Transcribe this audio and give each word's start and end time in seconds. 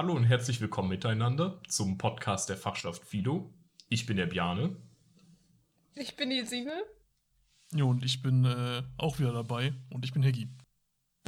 Hallo 0.00 0.14
und 0.14 0.24
herzlich 0.24 0.62
willkommen 0.62 0.88
miteinander 0.88 1.60
zum 1.68 1.98
Podcast 1.98 2.48
der 2.48 2.56
Fachschaft 2.56 3.04
Fido. 3.04 3.52
Ich 3.90 4.06
bin 4.06 4.16
der 4.16 4.24
Bjane. 4.24 4.74
Ich 5.94 6.16
bin 6.16 6.30
die 6.30 6.40
Siegel. 6.40 6.72
Ja, 7.74 7.84
und 7.84 8.02
ich 8.02 8.22
bin 8.22 8.46
äh, 8.46 8.82
auch 8.96 9.18
wieder 9.18 9.34
dabei 9.34 9.74
und 9.90 10.06
ich 10.06 10.14
bin 10.14 10.22
Heggy. 10.22 10.48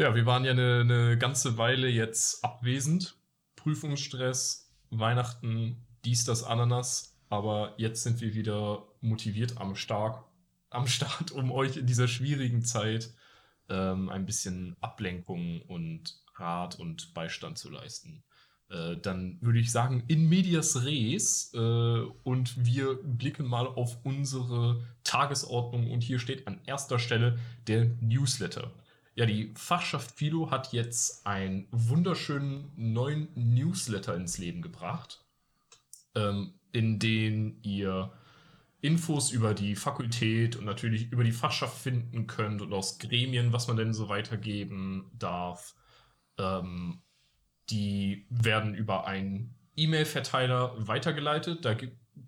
Ja, 0.01 0.15
wir 0.15 0.25
waren 0.25 0.47
ja 0.47 0.53
eine, 0.53 0.81
eine 0.81 1.19
ganze 1.19 1.59
Weile 1.59 1.87
jetzt 1.87 2.43
abwesend. 2.43 3.19
Prüfungsstress, 3.57 4.73
Weihnachten, 4.89 5.87
dies, 6.07 6.25
das, 6.25 6.43
Ananas. 6.43 7.15
Aber 7.29 7.75
jetzt 7.77 8.03
sind 8.03 8.23
wir 8.23 8.33
wieder 8.33 8.89
motiviert 9.03 9.59
am 9.59 9.75
Start, 9.75 10.25
am 10.71 10.87
Start, 10.87 11.31
um 11.31 11.53
euch 11.53 11.77
in 11.77 11.85
dieser 11.85 12.09
schwierigen 12.09 12.65
Zeit 12.65 13.13
ähm, 13.69 14.09
ein 14.09 14.25
bisschen 14.25 14.79
Ablenkung 14.81 15.61
und 15.61 16.23
Rat 16.37 16.79
und 16.79 17.13
Beistand 17.13 17.59
zu 17.59 17.69
leisten. 17.69 18.25
Äh, 18.73 18.97
dann 18.97 19.37
würde 19.43 19.59
ich 19.59 19.71
sagen, 19.71 20.03
in 20.09 20.29
medias 20.29 20.85
res 20.85 21.53
äh, 21.53 21.59
und 21.59 22.65
wir 22.65 22.95
blicken 23.03 23.47
mal 23.47 23.67
auf 23.67 23.99
unsere 24.03 24.83
Tagesordnung 25.05 25.91
und 25.91 26.03
hier 26.03 26.19
steht 26.19 26.47
an 26.47 26.59
erster 26.65 26.99
Stelle 26.99 27.39
der 27.67 27.91
Newsletter. 28.01 28.73
Ja, 29.15 29.27
die 29.27 29.53
Fachschaft 29.57 30.17
Philo 30.17 30.51
hat 30.51 30.73
jetzt 30.73 31.27
einen 31.27 31.69
wunderschönen 31.71 32.73
neuen 32.77 33.29
Newsletter 33.35 34.17
ins 34.17 34.39
Leben 34.39 34.63
gebracht, 34.63 35.23
ähm, 36.15 36.55
in 36.73 36.99
den 36.99 37.63
ihr 37.63 38.11
Infos 38.81 39.33
über 39.33 39.53
die 39.53 39.77
Fakultät 39.77 40.57
und 40.57 40.65
natürlich 40.65 41.13
über 41.13 41.25
die 41.25 41.33
Fachschaft 41.33 41.77
finden 41.77 42.27
könnt 42.27 42.63
und 42.63 42.73
aus 42.73 42.99
Gremien, 42.99 43.53
was 43.53 43.69
man 43.69 43.77
denn 43.77 43.93
so 43.93 44.09
weitergeben 44.09 45.11
darf. 45.19 45.75
Ähm, 46.39 47.03
die 47.71 48.27
werden 48.31 48.75
über 48.75 49.07
einen 49.07 49.55
E-Mail-Verteiler 49.77 50.75
weitergeleitet. 50.77 51.65
Da 51.65 51.75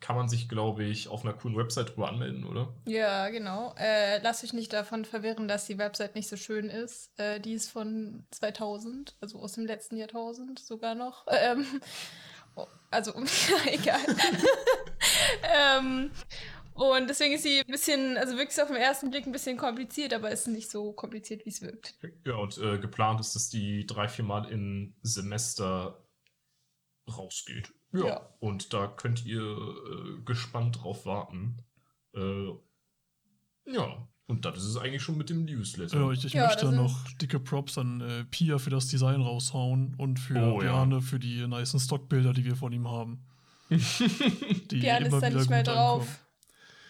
kann 0.00 0.16
man 0.16 0.28
sich, 0.28 0.48
glaube 0.48 0.84
ich, 0.84 1.08
auf 1.08 1.24
einer 1.24 1.34
coolen 1.34 1.56
Website 1.56 1.90
drüber 1.90 2.08
anmelden, 2.08 2.44
oder? 2.44 2.74
Ja, 2.86 3.28
genau. 3.28 3.74
Äh, 3.78 4.20
lass 4.22 4.40
dich 4.40 4.52
nicht 4.52 4.72
davon 4.72 5.04
verwirren, 5.04 5.48
dass 5.48 5.66
die 5.66 5.78
Website 5.78 6.14
nicht 6.14 6.28
so 6.28 6.36
schön 6.36 6.68
ist. 6.68 7.18
Äh, 7.18 7.40
die 7.40 7.52
ist 7.52 7.70
von 7.70 8.24
2000, 8.30 9.16
also 9.20 9.38
aus 9.38 9.52
dem 9.52 9.66
letzten 9.66 9.96
Jahrtausend 9.96 10.58
sogar 10.58 10.94
noch. 10.94 11.26
Ähm, 11.34 11.66
also, 12.90 13.12
ja, 13.12 13.72
egal. 13.72 14.00
ähm, 15.42 16.10
und 16.74 17.08
deswegen 17.08 17.34
ist 17.34 17.42
sie 17.44 17.60
ein 17.60 17.70
bisschen, 17.70 18.16
also 18.16 18.36
wirklich 18.36 18.60
auf 18.60 18.68
den 18.68 18.76
ersten 18.76 19.10
Blick 19.10 19.26
ein 19.26 19.32
bisschen 19.32 19.56
kompliziert, 19.56 20.12
aber 20.12 20.30
ist 20.30 20.48
nicht 20.48 20.70
so 20.70 20.92
kompliziert, 20.92 21.44
wie 21.44 21.50
es 21.50 21.62
wirkt. 21.62 21.94
Ja, 22.24 22.34
und 22.36 22.58
äh, 22.58 22.78
geplant 22.78 23.20
ist, 23.20 23.34
dass 23.34 23.48
die 23.48 23.86
drei, 23.86 24.08
vier 24.08 24.24
Mal 24.24 24.50
im 24.50 24.94
Semester 25.02 26.04
rausgeht. 27.08 27.72
Ja. 27.92 28.06
ja. 28.06 28.34
Und 28.40 28.72
da 28.72 28.88
könnt 28.88 29.24
ihr 29.24 29.42
äh, 29.42 30.22
gespannt 30.24 30.82
drauf 30.82 31.06
warten. 31.06 31.58
Äh, 32.14 32.48
ja, 33.66 34.08
und 34.26 34.44
das 34.46 34.56
ist 34.58 34.64
es 34.64 34.76
eigentlich 34.78 35.02
schon 35.02 35.18
mit 35.18 35.28
dem 35.28 35.44
Newsletter. 35.44 36.00
Ja, 36.00 36.10
ich, 36.10 36.24
ich 36.24 36.32
ja, 36.32 36.46
möchte 36.46 36.72
noch 36.72 37.06
dicke 37.20 37.38
Props 37.38 37.76
an 37.76 38.00
äh, 38.00 38.24
Pia 38.24 38.58
für 38.58 38.70
das 38.70 38.88
Design 38.88 39.20
raushauen 39.20 39.94
und 39.96 40.18
für 40.18 40.38
oh, 40.38 40.58
Bjarne 40.58 40.96
ja. 40.96 41.00
für 41.02 41.18
die 41.18 41.46
nice 41.46 41.76
Stockbilder, 41.78 42.32
die 42.32 42.44
wir 42.44 42.56
von 42.56 42.72
ihm 42.72 42.88
haben. 42.88 43.22
die 43.70 44.80
Bjarne 44.80 45.08
ist 45.08 45.20
da 45.20 45.30
nicht 45.30 45.50
mehr 45.50 45.62
drauf. 45.62 46.02
Ankommen. 46.02 46.23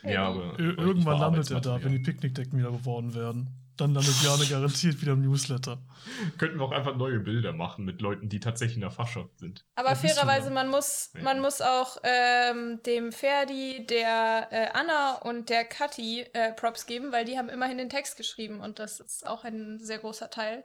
Ja, 0.05 0.29
aber 0.29 0.59
irgendwann 0.59 1.19
landet 1.19 1.51
er 1.51 1.61
da, 1.61 1.83
wenn 1.83 1.93
die 1.93 1.99
Picknickdecken 1.99 2.59
wieder 2.59 2.71
geworden 2.71 3.15
werden. 3.15 3.49
Dann 3.77 3.93
landet 3.93 4.15
Bjarne 4.23 4.47
garantiert 4.47 5.03
wieder 5.03 5.15
im 5.15 5.23
Newsletter. 5.23 5.79
Könnten 6.39 6.59
wir 6.61 6.65
auch 6.65 6.71
einfach 6.71 6.95
neue 6.95 7.19
Bilder 7.19 7.53
machen 7.53 7.85
mit 7.85 8.01
Leuten, 8.01 8.29
die 8.29 8.39
tatsächlich 8.39 8.77
in 8.77 8.83
der 8.83 8.93
Fachschaft 8.93 9.37
sind. 9.39 9.65
Aber 9.75 9.97
fairerweise, 9.97 10.51
man 10.51 10.69
muss, 10.69 11.11
ja. 11.15 11.23
man 11.23 11.41
muss 11.41 11.61
auch 11.61 11.97
ähm, 12.05 12.81
dem 12.87 13.11
Ferdi, 13.11 13.85
der 13.85 14.49
äh, 14.53 14.69
Anna 14.75 15.17
und 15.23 15.49
der 15.49 15.65
Kathi 15.65 16.21
äh, 16.35 16.53
Props 16.53 16.87
geben, 16.87 17.11
weil 17.11 17.25
die 17.25 17.37
haben 17.37 17.49
immerhin 17.49 17.79
den 17.79 17.91
Text 17.91 18.17
geschrieben 18.17 18.61
und 18.61 18.79
das 18.79 19.01
ist 19.01 19.27
auch 19.27 19.43
ein 19.43 19.81
sehr 19.81 19.99
großer 19.99 20.31
Teil 20.31 20.65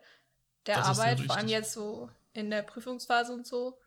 der 0.65 0.77
das 0.77 0.99
Arbeit, 0.99 1.19
vor 1.21 1.35
allem 1.35 1.47
jetzt 1.47 1.73
so 1.73 2.09
in 2.33 2.49
der 2.49 2.61
Prüfungsphase 2.61 3.33
und 3.33 3.45
so. 3.45 3.79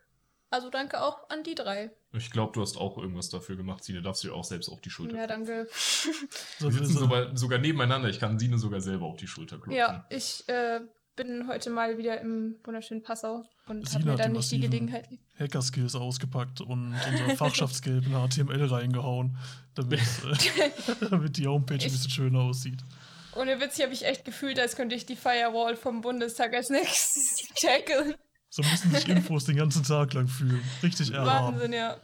Also 0.53 0.69
danke 0.69 1.01
auch 1.01 1.31
an 1.31 1.43
die 1.45 1.55
drei. 1.55 1.91
Ich 2.13 2.31
glaube, 2.31 2.53
du 2.53 2.61
hast 2.61 2.77
auch 2.77 2.99
irgendwas 2.99 3.31
dafür 3.31 3.57
gemacht. 3.57 3.83
Sine, 3.83 4.03
darfst 4.03 4.23
du 4.23 4.29
dir 4.29 4.35
auch 4.35 4.45
selbst 4.45 4.69
auf 4.69 4.83
die 4.83 4.91
Schulter 4.91 5.17
Ja, 5.17 5.27
danke. 5.27 5.67
Wir 6.59 6.71
sitzen 6.71 6.99
sogar, 6.99 7.35
sogar 7.35 7.59
nebeneinander. 7.59 8.11
Ich 8.11 8.21
kann 8.21 8.39
Sine 8.39 8.59
sogar 8.59 8.83
selber 8.83 9.07
auf 9.07 9.17
die 9.17 9.27
Schulter 9.27 9.57
klopfen. 9.57 9.73
Ja, 9.73 10.07
ich 10.11 10.47
äh, 10.51 10.81
bin 11.17 11.49
heute 11.49 11.71
mal 11.71 11.97
wieder 11.97 12.21
im 12.21 12.57
wunderschönen 12.65 13.03
Passau 13.03 13.47
und 13.67 13.91
habe 13.95 14.05
mir 14.05 14.17
dann 14.17 14.33
nicht 14.33 14.53
die 14.53 14.61
Gelegenheit. 14.61 15.09
Hacker-Skills 15.39 15.95
ausgepackt 15.95 16.61
und 16.61 16.95
unser 17.11 17.37
Fachschaftsgelb 17.37 18.05
in 18.05 18.13
HTML 18.13 18.67
reingehauen, 18.67 19.39
damit, 19.75 20.01
äh, 20.01 20.71
damit 21.09 21.39
die 21.39 21.47
Homepage 21.47 21.77
ich, 21.77 21.87
ein 21.87 21.93
bisschen 21.93 22.11
schöner 22.11 22.41
aussieht. 22.41 22.81
Ohne 23.37 23.59
Witz, 23.59 23.81
habe 23.81 23.95
ich 23.95 24.05
echt 24.05 24.27
gefühlt, 24.27 24.61
als 24.61 24.77
könnte 24.77 24.95
ich 24.95 25.07
die 25.07 25.17
Firewall 25.17 25.77
vom 25.77 26.03
Bundestag 26.03 26.53
als 26.53 26.69
nächstes 26.69 27.49
tackeln. 27.59 28.17
So 28.55 28.61
müssen 28.61 28.91
sich 28.91 29.09
Infos 29.09 29.47
den 29.47 29.57
ganzen 29.57 29.83
Tag 29.83 30.13
lang 30.13 30.29
fühlen. 30.29 30.63
Richtig 30.83 31.11
erhaben. 31.11 31.55
Wahnsinn, 31.55 31.73
ja. 31.73 31.97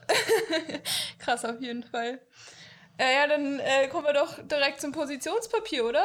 Krass 1.19 1.45
auf 1.45 1.61
jeden 1.61 1.83
Fall. 1.83 2.23
Äh, 2.97 3.17
ja, 3.17 3.27
dann 3.27 3.61
äh, 3.61 3.87
kommen 3.89 4.07
wir 4.07 4.15
doch 4.15 4.39
direkt 4.49 4.81
zum 4.81 4.93
Positionspapier, 4.93 5.85
oder? 5.85 6.03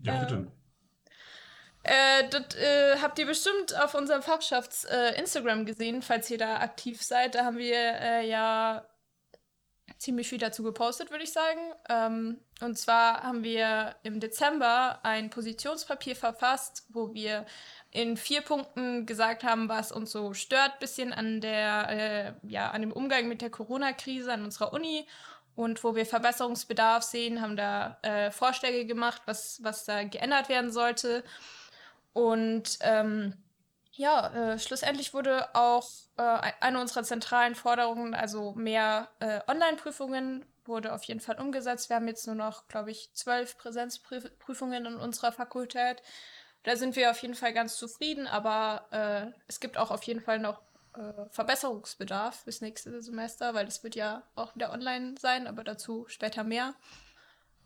Ja, 0.00 0.18
bitte. 0.18 0.52
Äh, 1.82 2.28
das 2.28 2.56
äh, 2.56 2.98
habt 3.00 3.18
ihr 3.20 3.24
bestimmt 3.24 3.74
auf 3.82 3.94
unserem 3.94 4.20
Fachschafts 4.20 4.84
äh, 4.84 5.18
Instagram 5.18 5.64
gesehen, 5.64 6.02
falls 6.02 6.28
ihr 6.28 6.36
da 6.36 6.58
aktiv 6.58 7.02
seid. 7.02 7.34
Da 7.34 7.46
haben 7.46 7.56
wir 7.56 7.74
äh, 7.74 8.28
ja 8.28 8.86
ziemlich 9.96 10.28
viel 10.28 10.36
dazu 10.36 10.62
gepostet, 10.62 11.10
würde 11.10 11.24
ich 11.24 11.32
sagen. 11.32 11.72
Ähm, 11.88 12.38
und 12.62 12.78
zwar 12.78 13.22
haben 13.22 13.42
wir 13.44 13.96
im 14.02 14.20
Dezember 14.20 15.00
ein 15.02 15.30
Positionspapier 15.30 16.16
verfasst, 16.16 16.84
wo 16.88 17.14
wir 17.14 17.46
in 17.90 18.16
vier 18.16 18.42
Punkten 18.42 19.06
gesagt 19.06 19.42
haben, 19.42 19.68
was 19.68 19.92
uns 19.92 20.12
so 20.12 20.32
stört, 20.34 20.78
bisschen 20.78 21.12
an 21.12 21.40
der, 21.40 21.88
äh, 22.42 22.48
ja, 22.48 22.70
an 22.70 22.82
dem 22.82 22.92
Umgang 22.92 23.28
mit 23.28 23.42
der 23.42 23.50
Corona-Krise 23.50 24.32
an 24.32 24.44
unserer 24.44 24.72
Uni 24.72 25.06
und 25.56 25.82
wo 25.84 25.94
wir 25.94 26.06
Verbesserungsbedarf 26.06 27.02
sehen, 27.02 27.40
haben 27.40 27.56
da 27.56 27.98
äh, 28.02 28.30
Vorschläge 28.30 28.86
gemacht, 28.86 29.22
was, 29.26 29.62
was 29.62 29.84
da 29.84 30.04
geändert 30.04 30.48
werden 30.48 30.70
sollte. 30.70 31.24
Und 32.12 32.78
ähm, 32.80 33.34
ja, 33.92 34.52
äh, 34.52 34.58
schlussendlich 34.58 35.12
wurde 35.12 35.54
auch 35.54 35.88
äh, 36.16 36.52
eine 36.60 36.80
unserer 36.80 37.02
zentralen 37.02 37.54
Forderungen, 37.54 38.14
also 38.14 38.52
mehr 38.52 39.08
äh, 39.18 39.40
Online-Prüfungen, 39.48 40.46
wurde 40.70 40.94
auf 40.94 41.04
jeden 41.04 41.20
Fall 41.20 41.38
umgesetzt. 41.38 41.90
Wir 41.90 41.96
haben 41.96 42.08
jetzt 42.08 42.26
nur 42.26 42.36
noch, 42.36 42.68
glaube 42.68 42.90
ich, 42.90 43.12
zwölf 43.12 43.58
Präsenzprüfungen 43.58 44.86
in 44.86 44.96
unserer 44.96 45.32
Fakultät. 45.32 46.02
Da 46.62 46.76
sind 46.76 46.96
wir 46.96 47.10
auf 47.10 47.20
jeden 47.20 47.34
Fall 47.34 47.52
ganz 47.52 47.76
zufrieden, 47.76 48.26
aber 48.26 48.86
äh, 48.90 49.38
es 49.48 49.60
gibt 49.60 49.76
auch 49.76 49.90
auf 49.90 50.02
jeden 50.04 50.20
Fall 50.20 50.38
noch 50.38 50.62
äh, 50.94 51.28
Verbesserungsbedarf 51.30 52.44
bis 52.44 52.60
nächste 52.60 53.02
Semester, 53.02 53.54
weil 53.54 53.66
es 53.66 53.82
wird 53.82 53.94
ja 53.94 54.22
auch 54.34 54.54
wieder 54.54 54.72
online 54.72 55.14
sein, 55.18 55.46
aber 55.46 55.64
dazu 55.64 56.06
später 56.08 56.44
mehr. 56.44 56.74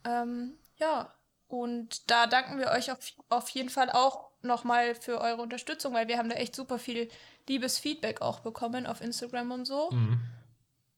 Ähm, 0.04 0.58
ja, 0.76 1.14
und 1.48 2.10
da 2.10 2.26
danken 2.26 2.58
wir 2.58 2.70
euch 2.70 2.90
auf, 2.90 2.98
auf 3.28 3.48
jeden 3.50 3.70
Fall 3.70 3.90
auch 3.90 4.30
nochmal 4.42 4.94
für 4.94 5.20
eure 5.20 5.42
Unterstützung, 5.42 5.94
weil 5.94 6.08
wir 6.08 6.18
haben 6.18 6.28
da 6.28 6.36
echt 6.36 6.54
super 6.54 6.78
viel 6.78 7.08
liebes 7.48 7.78
Feedback 7.78 8.20
auch 8.20 8.40
bekommen 8.40 8.86
auf 8.86 9.00
Instagram 9.00 9.50
und 9.50 9.64
so. 9.64 9.90
Mhm. 9.90 10.20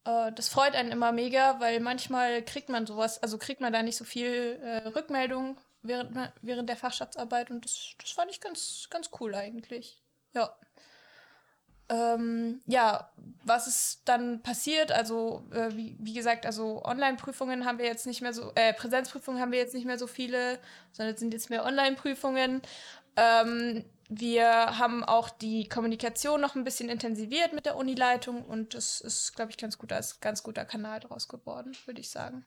Äh, 0.06 0.32
das 0.32 0.49
freut 0.49 0.75
einen 0.75 0.93
immer 0.93 1.12
mega, 1.12 1.61
weil 1.61 1.81
manchmal 1.81 2.43
kriegt 2.43 2.69
man 2.69 2.87
sowas, 2.87 3.23
also 3.23 3.38
kriegt 3.38 3.61
man 3.61 3.73
da 3.73 3.82
nicht 3.82 3.97
so 3.97 4.05
viel 4.05 4.58
äh, 4.62 4.88
Rückmeldung 4.88 5.58
während, 5.82 6.17
während 6.43 6.69
der 6.69 6.76
Fachschaftsarbeit 6.76 7.50
und 7.50 7.64
das, 7.64 7.94
das 8.00 8.11
fand 8.11 8.31
ich 8.31 8.41
ganz, 8.41 8.88
ganz 8.91 9.11
cool 9.20 9.35
eigentlich. 9.35 10.03
Ja. 10.32 10.56
Ähm, 11.88 12.62
ja, 12.67 13.12
was 13.44 13.69
ist 13.69 14.03
dann 14.06 14.43
passiert? 14.43 14.91
Also, 14.91 15.44
äh, 15.53 15.76
wie, 15.76 15.97
wie 16.00 16.14
gesagt, 16.14 16.44
also 16.44 16.85
Online-Prüfungen 16.85 17.64
haben 17.64 17.79
wir 17.79 17.87
jetzt 17.87 18.06
nicht 18.06 18.23
mehr 18.23 18.32
so, 18.32 18.50
äh, 18.56 18.75
Präsenzprüfungen 18.75 19.41
haben 19.41 19.52
wir 19.52 19.61
jetzt 19.61 19.75
nicht 19.75 19.87
mehr 19.87 19.99
so 19.99 20.09
viele, 20.09 20.59
sondern 20.91 21.17
sind 21.17 21.32
jetzt 21.32 21.49
mehr 21.49 21.64
Online-Prüfungen. 21.64 22.61
Ähm, 23.17 23.85
wir 24.08 24.79
haben 24.79 25.05
auch 25.05 25.31
die 25.31 25.69
Kommunikation 25.69 26.41
noch 26.41 26.55
ein 26.55 26.64
bisschen 26.64 26.88
intensiviert 26.88 27.53
mit 27.53 27.67
der 27.67 27.76
Unileitung 27.76 28.43
und 28.44 28.75
das 28.75 29.00
ist, 29.00 29.35
glaube 29.35 29.50
ich, 29.50 29.56
ganz 29.56 29.79
gut 29.79 29.93
als 29.93 30.20
ganz 30.20 30.43
guter 30.43 30.64
Kanal 30.64 31.00
daraus 31.00 31.29
geworden, 31.29 31.73
würde 31.87 32.00
ich 32.00 32.11
sagen. 32.11 32.44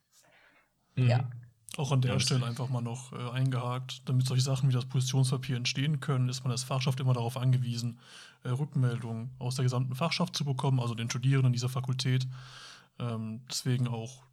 Mhm. 0.96 1.08
Ja. 1.08 1.30
Auch 1.78 1.92
an 1.92 2.02
der 2.02 2.14
ja, 2.14 2.20
Stelle 2.20 2.46
einfach 2.46 2.68
mal 2.68 2.82
noch 2.82 3.14
äh, 3.14 3.30
eingehakt, 3.30 4.02
damit 4.10 4.26
solche 4.26 4.44
Sachen 4.44 4.70
wie 4.70 4.74
das 4.74 4.86
Positionspapier 4.86 5.56
entstehen 5.56 6.00
können, 6.00 6.28
ist 6.28 6.44
man 6.44 6.52
als 6.52 6.64
Fachschaft 6.64 7.00
immer 7.00 7.14
darauf 7.14 7.38
angewiesen, 7.38 8.00
äh, 8.44 8.50
Rückmeldungen 8.50 9.32
aus 9.38 9.56
der 9.56 9.64
gesamten 9.64 9.96
Fachschaft 9.96 10.36
zu 10.36 10.44
bekommen, 10.46 10.80
also 10.80 10.96
den 10.96 11.10
Studierenden 11.10 11.54
dieser 11.54 11.70
Fakultät. 11.70 12.28
Ähm, 12.98 13.46
deswegen 13.50 13.88
auch 13.88 14.24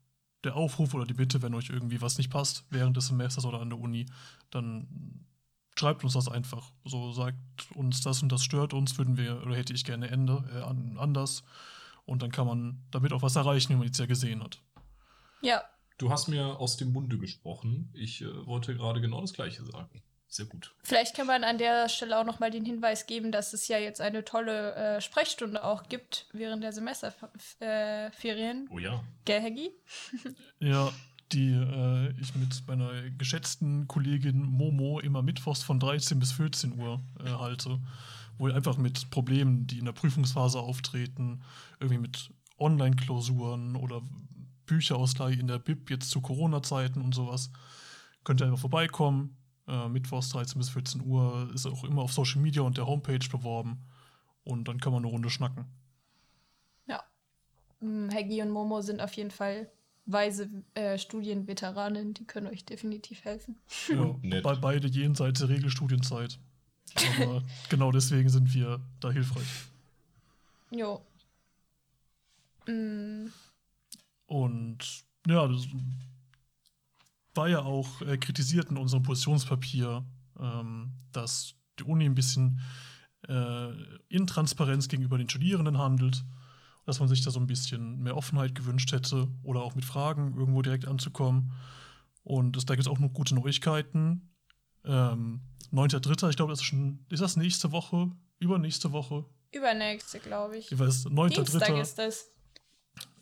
der 0.45 0.57
Aufruf 0.57 0.95
oder 0.95 1.05
die 1.05 1.15
Bitte, 1.15 1.43
wenn 1.43 1.55
euch 1.55 1.69
irgendwie 1.69 2.01
was 2.01 2.19
nicht 2.19 2.31
passt 2.31 2.65
während 2.71 2.97
des 2.97 3.09
Semesters 3.09 3.45
oder 3.45 3.61
an 3.61 3.71
der 3.71 3.79
Uni, 3.79 4.07
dann 4.51 5.27
schreibt 5.79 6.05
uns 6.05 6.15
das 6.15 6.29
einfach. 6.29 6.71
So 6.85 7.13
sagt 7.13 7.37
uns 7.75 8.01
das 8.03 8.23
und 8.23 8.31
das 8.31 8.43
stört 8.43 8.75
uns, 8.75 8.99
würden 8.99 9.17
wir 9.17 9.43
oder 9.43 9.57
hätte 9.57 9.73
ich 9.73 9.85
gerne 9.85 10.09
Ende, 10.11 10.45
äh, 10.55 10.99
anders. 10.99 11.45
Und 12.05 12.23
dann 12.23 12.31
kann 12.31 12.47
man 12.47 12.85
damit 12.91 13.13
auch 13.13 13.23
was 13.23 13.37
erreichen, 13.37 13.71
wie 13.71 13.77
man 13.77 13.87
jetzt 13.87 13.99
ja 13.99 14.07
gesehen 14.07 14.43
hat. 14.43 14.61
Ja. 15.41 15.63
Du 15.99 16.11
hast 16.11 16.29
mir 16.29 16.59
aus 16.61 16.77
dem 16.77 16.93
Munde 16.93 17.19
gesprochen. 17.19 17.91
Ich 17.95 18.23
äh, 18.23 18.47
wollte 18.47 18.75
gerade 18.75 19.01
genau 19.01 19.21
das 19.21 19.33
Gleiche 19.33 19.65
sagen. 19.65 20.03
Sehr 20.29 20.47
gut. 20.47 20.75
Vielleicht 20.83 21.15
kann 21.15 21.27
man 21.27 21.45
an 21.45 21.57
der 21.57 21.89
Stelle 21.89 22.19
auch 22.19 22.25
nochmal 22.25 22.51
den 22.51 22.65
Hinweis 22.65 23.07
geben, 23.07 23.33
dass 23.33 23.53
es 23.53 23.69
ja 23.69 23.79
jetzt 23.79 24.01
eine 24.01 24.25
tolle 24.25 24.75
äh, 24.75 25.01
Sprechstunde 25.01 25.65
auch 25.65 25.89
gibt 25.89 26.27
während 26.33 26.63
der 26.63 26.73
Semesterferien. 26.73 28.67
Äh, 28.67 28.71
oh 28.71 28.79
ja. 28.79 29.05
Gell, 29.25 29.41
Heggy? 29.41 29.71
ja, 30.59 30.93
die 31.33 31.53
äh, 31.53 32.11
ich 32.21 32.35
mit 32.35 32.63
meiner 32.67 33.11
geschätzten 33.11 33.89
Kollegin 33.89 34.43
Momo 34.43 35.01
immer 35.01 35.23
mittwochs 35.23 35.63
von 35.63 35.81
13 35.81 36.19
bis 36.19 36.33
14 36.33 36.79
Uhr 36.79 37.01
äh, 37.25 37.31
halte, 37.31 37.81
wo 38.39 38.49
einfach 38.49 38.77
mit 38.77 39.11
Problemen, 39.11 39.67
die 39.67 39.79
in 39.79 39.85
der 39.85 39.93
Prüfungsphase 39.93 40.59
auftreten, 40.61 41.43
irgendwie 41.81 41.99
mit 41.99 42.31
Online-Klausuren 42.59 43.77
oder 43.77 44.03
Bücherausleihe 44.67 45.37
in 45.37 45.47
der 45.47 45.59
Bib 45.59 45.91
jetzt 45.91 46.11
zu 46.11 46.21
Corona-Zeiten 46.21 47.01
und 47.01 47.15
sowas, 47.15 47.51
könnt 48.25 48.41
ihr 48.41 48.47
einfach 48.47 48.61
vorbeikommen. 48.61 49.37
Äh, 49.69 49.89
mittwochs 49.89 50.29
13 50.31 50.59
bis 50.59 50.69
14 50.71 51.01
Uhr 51.03 51.51
ist 51.55 51.67
auch 51.67 51.85
immer 51.85 52.03
auf 52.03 52.13
Social 52.13 52.41
Media 52.41 52.63
und 52.63 52.77
der 52.77 52.87
Homepage 52.87 53.27
beworben 53.31 53.83
und 54.45 54.69
dann 54.69 54.79
kann 54.79 54.93
man 54.93 55.03
eine 55.03 55.11
Runde 55.11 55.29
schnacken. 55.29 55.67
Ja. 56.87 57.03
Heggy 57.81 58.39
hm, 58.39 58.47
und 58.47 58.53
Momo 58.53 58.81
sind 58.81 59.01
auf 59.01 59.13
jeden 59.15 59.33
Fall 59.33 59.69
weise 60.07 60.49
äh, 60.75 60.99
Studienveteranen, 60.99 62.15
die 62.15 62.25
können 62.25 62.47
euch 62.47 62.65
definitiv 62.65 63.25
helfen. 63.25 63.57
Ja, 63.89 64.41
bei 64.41 64.55
beide 64.55 64.89
jenseits 64.89 65.41
der 65.41 65.49
Regelstudienzeit. 65.49 66.39
Aber 67.21 67.43
genau 67.69 67.91
deswegen 67.91 68.29
sind 68.29 68.55
wir 68.55 68.81
da 69.01 69.11
hilfreich. 69.11 69.47
Jo. 70.71 71.03
Mm. 72.67 73.27
Und 74.27 75.05
ja, 75.27 75.47
das 75.47 75.67
war 77.35 77.49
ja 77.49 77.61
auch 77.61 78.01
äh, 78.03 78.17
kritisiert 78.17 78.71
in 78.71 78.79
unserem 78.79 79.03
Positionspapier, 79.03 80.05
ähm, 80.41 80.93
dass 81.13 81.55
die 81.79 81.85
Uni 81.85 82.05
ein 82.07 82.15
bisschen 82.15 82.61
äh, 83.29 83.73
Intransparenz 84.09 84.89
gegenüber 84.89 85.19
den 85.19 85.29
Studierenden 85.29 85.79
handelt 85.79 86.25
dass 86.87 87.01
man 87.01 87.09
sich 87.09 87.23
da 87.23 87.31
so 87.31 87.41
ein 87.41 87.47
bisschen 87.47 88.03
mehr 88.03 88.17
Offenheit 88.17 88.55
gewünscht 88.55 88.93
hätte 88.93 89.29
oder 89.43 89.61
auch 89.61 89.75
mit 89.75 89.85
Fragen 89.85 90.35
irgendwo 90.37 90.63
direkt 90.63 90.87
anzukommen. 90.87 91.53
Und 92.23 92.57
es, 92.57 92.65
da 92.65 92.75
gibt 92.75 92.87
es 92.87 92.91
auch 92.91 93.01
noch 93.01 93.13
gute 93.13 93.35
Neuigkeiten. 93.35 94.33
Ähm, 94.85 95.43
9.3., 95.73 96.31
ich 96.31 96.37
glaube, 96.37 96.53
das 96.53 96.61
ist 96.61 96.67
schon, 96.67 97.05
ist 97.11 97.21
das 97.21 97.37
nächste 97.37 97.73
Woche? 97.73 98.11
Übernächste 98.39 98.93
Woche? 98.93 99.25
Übernächste, 99.53 100.21
glaube 100.21 100.59
ich. 100.59 100.71
Ich 100.71 100.79
weiß, 100.79 101.07
9.3. 101.07 101.35
Dienstag 101.35 101.77
ist 101.77 101.99
das. 101.99 102.31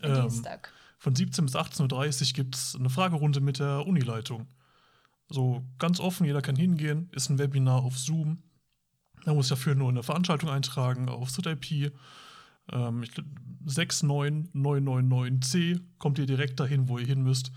Ähm, 0.02 0.22
Dienstag. 0.22 0.72
Von 0.98 1.14
17 1.14 1.46
bis 1.46 1.56
18.30 1.56 2.28
Uhr 2.28 2.32
gibt 2.34 2.56
es 2.56 2.76
eine 2.76 2.90
Fragerunde 2.90 3.40
mit 3.40 3.58
der 3.58 3.86
Unileitung. 3.86 4.46
So 5.28 5.64
ganz 5.78 6.00
offen, 6.00 6.26
jeder 6.26 6.42
kann 6.42 6.56
hingehen, 6.56 7.08
ist 7.12 7.30
ein 7.30 7.38
Webinar 7.38 7.82
auf 7.82 7.98
Zoom. 7.98 8.42
Man 9.24 9.36
muss 9.36 9.48
dafür 9.48 9.74
nur 9.74 9.88
eine 9.88 10.02
Veranstaltung 10.02 10.50
eintragen 10.50 11.08
auf 11.08 11.30
SudIP 11.30 11.92
ähm, 12.72 13.04
69999C 13.66 15.80
kommt 15.98 16.18
ihr 16.18 16.26
direkt 16.26 16.60
dahin, 16.60 16.88
wo 16.88 16.98
ihr 16.98 17.06
hin 17.06 17.22
müsst. 17.22 17.50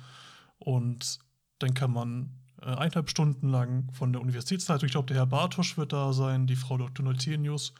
Und 0.59 1.19
dann 1.59 1.73
kann 1.73 1.91
man 1.91 2.31
äh, 2.61 2.65
eineinhalb 2.65 3.09
Stunden 3.09 3.49
lang 3.49 3.91
von 3.93 4.13
der 4.13 4.21
Universitätsleitung, 4.21 4.87
ich 4.87 4.91
glaube, 4.91 5.07
der 5.07 5.17
Herr 5.17 5.25
Bartosch 5.25 5.77
wird 5.77 5.93
da 5.93 6.13
sein, 6.13 6.47
die 6.47 6.55
Frau 6.55 6.77
Dr. 6.77 7.05
Neutenius 7.05 7.73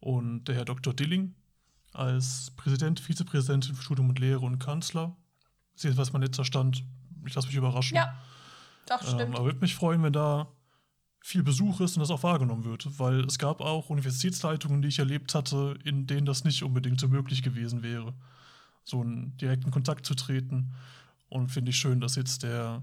und 0.00 0.44
der 0.44 0.56
Herr 0.56 0.64
Dr. 0.64 0.94
Dilling 0.94 1.34
als 1.92 2.52
Präsident, 2.56 3.00
Vizepräsidentin 3.00 3.74
für 3.74 3.82
Studium 3.82 4.08
und 4.08 4.18
Lehre 4.18 4.40
und 4.40 4.58
Kanzler. 4.58 5.16
Das 5.74 5.84
ist 5.84 5.96
was 5.96 6.12
mein 6.12 6.22
letzter 6.22 6.44
Stand. 6.44 6.84
Ich 7.26 7.34
lasse 7.34 7.48
mich 7.48 7.56
überraschen. 7.56 7.96
Ja, 7.96 8.14
doch, 8.86 9.02
stimmt. 9.02 9.20
Ähm, 9.20 9.34
aber 9.34 9.44
würde 9.44 9.60
mich 9.60 9.74
freuen, 9.74 10.02
wenn 10.02 10.12
da 10.12 10.48
viel 11.22 11.42
Besuch 11.42 11.80
ist 11.80 11.96
und 11.96 12.00
das 12.00 12.10
auch 12.10 12.22
wahrgenommen 12.22 12.64
wird. 12.64 12.98
Weil 12.98 13.20
es 13.24 13.38
gab 13.38 13.60
auch 13.60 13.90
Universitätsleitungen, 13.90 14.82
die 14.82 14.88
ich 14.88 14.98
erlebt 14.98 15.34
hatte, 15.34 15.78
in 15.84 16.06
denen 16.06 16.26
das 16.26 16.44
nicht 16.44 16.62
unbedingt 16.62 17.00
so 17.00 17.08
möglich 17.08 17.42
gewesen 17.42 17.82
wäre, 17.82 18.12
so 18.84 19.00
einen 19.00 19.36
direkten 19.36 19.70
Kontakt 19.70 20.04
zu 20.04 20.14
treten. 20.14 20.74
Und 21.28 21.48
finde 21.48 21.70
ich 21.70 21.76
schön, 21.76 22.00
dass 22.00 22.16
jetzt 22.16 22.42
der 22.42 22.82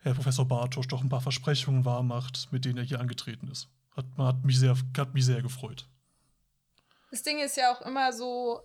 Herr 0.00 0.14
Professor 0.14 0.46
Bartosch 0.46 0.86
doch 0.88 1.02
ein 1.02 1.08
paar 1.08 1.22
Versprechungen 1.22 1.84
wahrmacht, 1.84 2.48
mit 2.52 2.66
denen 2.66 2.76
er 2.76 2.84
hier 2.84 3.00
angetreten 3.00 3.48
ist. 3.48 3.68
Hat, 3.96 4.04
hat, 4.18 4.44
mich, 4.44 4.58
sehr, 4.58 4.76
hat 4.96 5.14
mich 5.14 5.24
sehr 5.24 5.40
gefreut. 5.40 5.88
Das 7.10 7.22
Ding 7.22 7.38
ist 7.38 7.56
ja 7.56 7.72
auch 7.72 7.80
immer 7.80 8.12
so, 8.12 8.60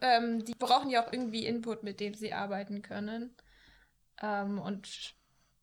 ähm, 0.00 0.44
die 0.44 0.54
brauchen 0.54 0.90
ja 0.90 1.04
auch 1.04 1.12
irgendwie 1.12 1.46
Input, 1.46 1.84
mit 1.84 2.00
dem 2.00 2.14
sie 2.14 2.32
arbeiten 2.32 2.82
können. 2.82 3.36
Ähm, 4.20 4.58
und 4.58 5.14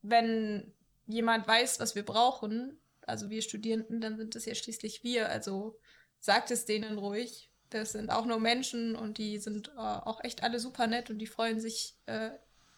wenn 0.01 0.71
jemand 1.09 1.47
weiß, 1.47 1.79
was 1.79 1.95
wir 1.95 2.05
brauchen, 2.05 2.79
also 3.01 3.29
wir 3.29 3.41
Studierenden, 3.41 3.99
dann 3.99 4.17
sind 4.17 4.35
es 4.35 4.45
ja 4.45 4.53
schließlich 4.55 5.03
wir. 5.03 5.29
Also 5.29 5.77
sagt 6.19 6.51
es 6.51 6.65
denen 6.65 6.97
ruhig. 6.97 7.49
Das 7.71 7.91
sind 7.91 8.09
auch 8.09 8.25
nur 8.25 8.39
Menschen 8.39 8.95
und 8.95 9.17
die 9.17 9.37
sind 9.39 9.69
äh, 9.69 9.79
auch 9.79 10.23
echt 10.23 10.43
alle 10.43 10.59
super 10.59 10.87
nett 10.87 11.09
und 11.09 11.19
die 11.19 11.27
freuen 11.27 11.59
sich 11.59 11.95
äh, 12.05 12.31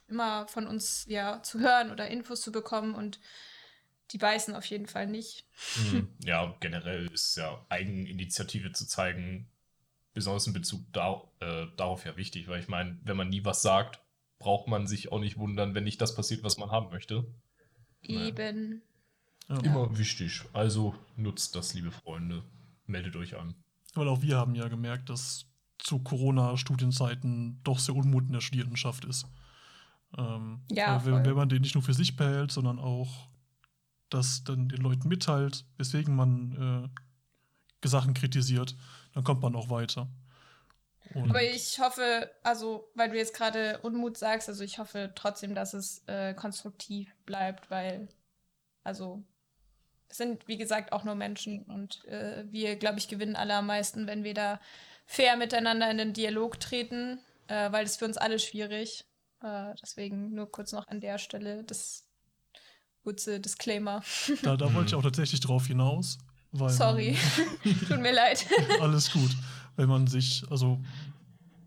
immer 0.07 0.47
von 0.47 0.67
uns 0.67 1.05
ja 1.07 1.41
zu 1.43 1.59
hören 1.59 1.91
oder 1.91 2.09
Infos 2.09 2.41
zu 2.41 2.51
bekommen 2.51 2.95
und 2.95 3.19
die 4.11 4.17
beißen 4.17 4.53
auf 4.53 4.65
jeden 4.65 4.87
Fall 4.87 5.07
nicht. 5.07 5.45
Mhm. 5.77 6.09
Ja, 6.25 6.55
generell 6.59 7.07
ist 7.11 7.37
ja 7.37 7.65
Eigeninitiative 7.69 8.73
zu 8.73 8.85
zeigen, 8.85 9.49
besonders 10.13 10.47
in 10.47 10.53
Bezug 10.53 10.81
da, 10.91 11.23
äh, 11.39 11.67
darauf 11.77 12.05
ja 12.05 12.17
wichtig, 12.17 12.49
weil 12.49 12.59
ich 12.59 12.67
meine, 12.67 12.99
wenn 13.03 13.15
man 13.15 13.29
nie 13.29 13.45
was 13.45 13.61
sagt, 13.61 14.01
braucht 14.39 14.67
man 14.67 14.87
sich 14.87 15.11
auch 15.11 15.19
nicht 15.19 15.37
wundern, 15.37 15.73
wenn 15.73 15.85
nicht 15.85 16.01
das 16.01 16.15
passiert, 16.15 16.43
was 16.43 16.57
man 16.57 16.71
haben 16.71 16.89
möchte. 16.89 17.25
Eben. 18.01 18.81
Ja. 19.47 19.59
Immer 19.59 19.97
wichtig. 19.97 20.43
Also 20.53 20.95
nutzt 21.15 21.55
das, 21.55 21.73
liebe 21.73 21.91
Freunde. 21.91 22.43
Meldet 22.85 23.15
euch 23.15 23.37
an. 23.37 23.55
Weil 23.93 24.07
auch 24.07 24.21
wir 24.21 24.37
haben 24.37 24.55
ja 24.55 24.67
gemerkt, 24.67 25.09
dass 25.09 25.45
zu 25.77 25.99
Corona-Studienzeiten 25.99 27.59
doch 27.63 27.79
sehr 27.79 27.95
Unmut 27.95 28.27
in 28.27 28.33
der 28.33 28.41
Studierendenschaft 28.41 29.05
ist. 29.05 29.27
Ähm, 30.17 30.61
ja. 30.69 31.03
Wenn, 31.05 31.25
wenn, 31.25 31.35
man 31.35 31.49
den 31.49 31.61
nicht 31.61 31.75
nur 31.75 31.83
für 31.83 31.93
sich 31.93 32.15
behält, 32.15 32.51
sondern 32.51 32.79
auch 32.79 33.27
das 34.09 34.43
dann 34.43 34.69
den 34.69 34.81
Leuten 34.81 35.07
mitteilt, 35.07 35.65
weswegen 35.77 36.15
man 36.15 36.89
äh, 37.83 37.87
Sachen 37.87 38.13
kritisiert, 38.13 38.75
dann 39.13 39.23
kommt 39.23 39.41
man 39.41 39.55
auch 39.55 39.69
weiter. 39.69 40.07
Und 41.13 41.29
Aber 41.29 41.43
ich 41.43 41.79
hoffe, 41.79 42.29
also, 42.43 42.89
weil 42.95 43.09
du 43.09 43.17
jetzt 43.17 43.33
gerade 43.33 43.79
Unmut 43.79 44.17
sagst, 44.17 44.47
also 44.47 44.63
ich 44.63 44.79
hoffe 44.79 45.11
trotzdem, 45.15 45.55
dass 45.55 45.73
es 45.73 46.03
äh, 46.07 46.33
konstruktiv 46.33 47.13
bleibt, 47.25 47.69
weil, 47.69 48.07
also, 48.83 49.23
es 50.09 50.17
sind, 50.17 50.47
wie 50.47 50.57
gesagt, 50.57 50.91
auch 50.91 51.03
nur 51.03 51.15
Menschen 51.15 51.63
und 51.63 52.05
äh, 52.05 52.45
wir, 52.49 52.75
glaube 52.75 52.99
ich, 52.99 53.07
gewinnen 53.07 53.35
alle 53.35 53.55
am 53.55 53.67
meisten, 53.67 54.07
wenn 54.07 54.23
wir 54.23 54.33
da 54.33 54.59
fair 55.05 55.35
miteinander 55.37 55.89
in 55.89 55.97
den 55.97 56.13
Dialog 56.13 56.59
treten, 56.59 57.19
äh, 57.47 57.71
weil 57.71 57.85
es 57.85 57.97
für 57.97 58.05
uns 58.05 58.17
alle 58.17 58.39
schwierig. 58.39 59.05
Äh, 59.41 59.73
deswegen 59.81 60.33
nur 60.33 60.51
kurz 60.51 60.71
noch 60.71 60.87
an 60.87 61.01
der 61.01 61.17
Stelle 61.17 61.63
das 61.63 62.05
kurze 63.03 63.39
Disclaimer. 63.39 64.03
Da, 64.43 64.55
da 64.55 64.73
wollte 64.73 64.89
ich 64.89 64.95
auch 64.95 65.03
tatsächlich 65.03 65.39
drauf 65.39 65.67
hinaus. 65.67 66.19
Sorry, 66.67 67.17
tut 67.87 67.99
mir 67.99 68.11
leid. 68.11 68.45
Alles 68.81 69.11
gut 69.11 69.31
wenn 69.75 69.89
man 69.89 70.07
sich, 70.07 70.43
also 70.49 70.81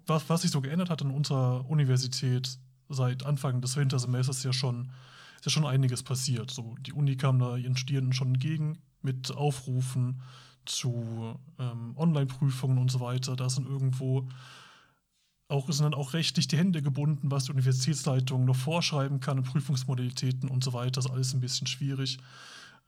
was, 0.06 0.28
was 0.28 0.42
sich 0.42 0.50
so 0.50 0.61
geändert 0.61 0.90
hat 0.90 1.02
an 1.02 1.11
unserer 1.11 1.68
Universität 1.68 2.58
seit 2.88 3.25
Anfang 3.25 3.61
des 3.61 3.76
Wintersemesters 3.76 4.42
ja 4.42 4.52
schon, 4.52 4.90
ist 5.37 5.46
ja 5.46 5.50
schon 5.50 5.66
einiges 5.66 6.02
passiert. 6.02 6.50
So, 6.50 6.75
die 6.80 6.92
Uni 6.92 7.16
kam 7.16 7.38
da 7.38 7.56
ihren 7.56 7.76
Studierenden 7.76 8.12
schon 8.12 8.28
entgegen 8.28 8.78
mit 9.02 9.32
Aufrufen 9.32 10.20
zu 10.64 11.38
ähm, 11.58 11.96
Online-Prüfungen 11.96 12.78
und 12.78 12.90
so 12.90 13.00
weiter. 13.00 13.37
Da 13.37 13.49
sind 13.50 13.66
irgendwo 13.66 14.28
auch, 15.49 15.70
sind 15.70 15.84
dann 15.84 15.94
auch 15.94 16.14
rechtlich 16.14 16.49
die 16.49 16.56
Hände 16.56 16.82
gebunden, 16.82 17.30
was 17.30 17.44
die 17.44 17.52
Universitätsleitung 17.52 18.44
noch 18.44 18.56
vorschreiben 18.56 19.20
kann, 19.20 19.42
Prüfungsmodalitäten 19.42 20.49
und 20.49 20.64
so 20.64 20.73
weiter. 20.73 20.92
Das 20.92 21.06
ist 21.06 21.11
alles 21.11 21.34
ein 21.34 21.40
bisschen 21.40 21.66
schwierig. 21.66 22.18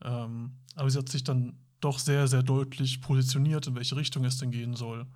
Ähm, 0.03 0.53
aber 0.75 0.91
sie 0.91 0.99
hat 0.99 1.09
sich 1.09 1.25
dann 1.25 1.59
doch 1.81 1.99
sehr, 1.99 2.29
sehr 2.29 2.43
deutlich 2.43 3.01
positioniert, 3.01 3.67
in 3.67 3.75
welche 3.75 3.97
Richtung 3.97 4.25
es 4.25 4.39
denn 4.39 4.51
gehen 4.51 4.75
soll. 4.75 5.07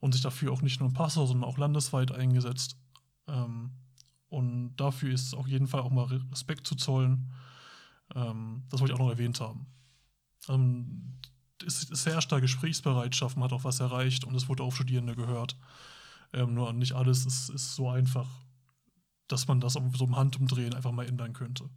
Und 0.00 0.12
sich 0.12 0.22
dafür 0.22 0.52
auch 0.52 0.62
nicht 0.62 0.80
nur 0.80 0.88
in 0.88 0.94
Passau, 0.94 1.26
sondern 1.26 1.48
auch 1.48 1.58
landesweit 1.58 2.12
eingesetzt. 2.12 2.76
Ähm, 3.26 3.70
und 4.28 4.76
dafür 4.76 5.12
ist 5.12 5.34
auf 5.34 5.46
jeden 5.46 5.66
Fall 5.66 5.80
auch 5.80 5.90
mal 5.90 6.06
Respekt 6.30 6.66
zu 6.66 6.74
zollen. 6.76 7.30
Ähm, 8.14 8.62
das 8.70 8.80
wollte 8.80 8.94
ich 8.94 8.98
auch 8.98 9.04
noch 9.04 9.10
erwähnt 9.10 9.40
haben. 9.40 9.66
Ähm, 10.48 11.18
es, 11.66 11.90
es 11.90 12.06
herrscht 12.06 12.32
da 12.32 12.40
Gesprächsbereitschaft, 12.40 13.36
man 13.36 13.44
hat 13.44 13.52
auch 13.52 13.64
was 13.64 13.80
erreicht 13.80 14.24
und 14.24 14.34
es 14.34 14.48
wurde 14.48 14.62
auf 14.62 14.74
Studierende 14.74 15.14
gehört. 15.14 15.56
Ähm, 16.32 16.54
nur 16.54 16.72
nicht 16.72 16.92
alles 16.92 17.26
ist, 17.26 17.50
ist 17.50 17.74
so 17.74 17.90
einfach, 17.90 18.28
dass 19.28 19.48
man 19.48 19.60
das 19.60 19.74
so 19.74 20.04
im 20.04 20.16
Handumdrehen 20.16 20.74
einfach 20.74 20.92
mal 20.92 21.06
ändern 21.06 21.32
könnte. 21.32 21.68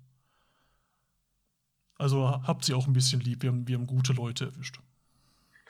Also 1.96 2.28
habt 2.28 2.66
sie 2.66 2.74
auch 2.74 2.88
ein 2.88 2.94
bisschen 2.94 3.22
lieb. 3.22 3.44
Wir 3.44 3.50
haben, 3.50 3.68
wir 3.68 3.78
haben 3.78 3.88
gute 3.88 4.14
Leute 4.14 4.46
erwischt. 4.46 4.80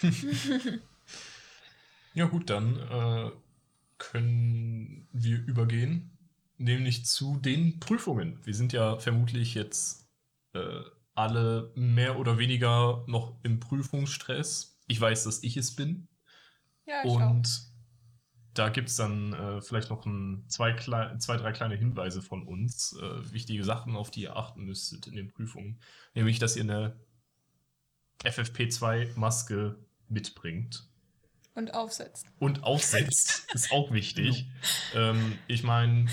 ja, 2.13 2.25
gut, 2.25 2.49
dann 2.49 2.77
äh, 2.77 3.31
können 3.97 5.07
wir 5.11 5.37
übergehen, 5.45 6.17
nämlich 6.57 7.05
zu 7.05 7.37
den 7.37 7.79
Prüfungen. 7.79 8.39
Wir 8.43 8.53
sind 8.53 8.73
ja 8.73 8.97
vermutlich 8.97 9.53
jetzt 9.53 10.09
äh, 10.53 10.81
alle 11.15 11.71
mehr 11.75 12.17
oder 12.17 12.37
weniger 12.37 13.03
noch 13.07 13.37
im 13.43 13.59
Prüfungsstress. 13.59 14.81
Ich 14.87 14.99
weiß, 14.99 15.25
dass 15.25 15.43
ich 15.43 15.57
es 15.57 15.75
bin. 15.75 16.07
Ja, 16.85 17.03
ich 17.03 17.11
Und 17.11 17.47
auch. 17.47 17.72
Da 18.53 18.69
gibt 18.69 18.89
es 18.89 18.95
dann 18.95 19.33
äh, 19.33 19.61
vielleicht 19.61 19.89
noch 19.89 20.05
ein, 20.05 20.45
zwei, 20.47 20.73
zwei, 20.75 21.37
drei 21.37 21.51
kleine 21.51 21.75
Hinweise 21.75 22.21
von 22.21 22.45
uns. 22.47 22.95
Äh, 23.01 23.33
wichtige 23.33 23.63
Sachen, 23.63 23.95
auf 23.95 24.11
die 24.11 24.21
ihr 24.21 24.37
achten 24.37 24.63
müsstet 24.63 25.07
in 25.07 25.15
den 25.15 25.31
Prüfungen. 25.31 25.79
Nämlich, 26.13 26.39
dass 26.39 26.55
ihr 26.55 26.63
eine 26.63 26.95
FFP2-Maske 28.23 29.75
mitbringt 30.07 30.87
Und 31.55 31.73
aufsetzt. 31.73 32.27
und 32.39 32.63
aufsetzt. 32.63 33.47
ist 33.53 33.71
auch 33.71 33.91
wichtig. 33.91 34.47
Ähm, 34.93 35.37
ich 35.47 35.63
meine, 35.63 36.07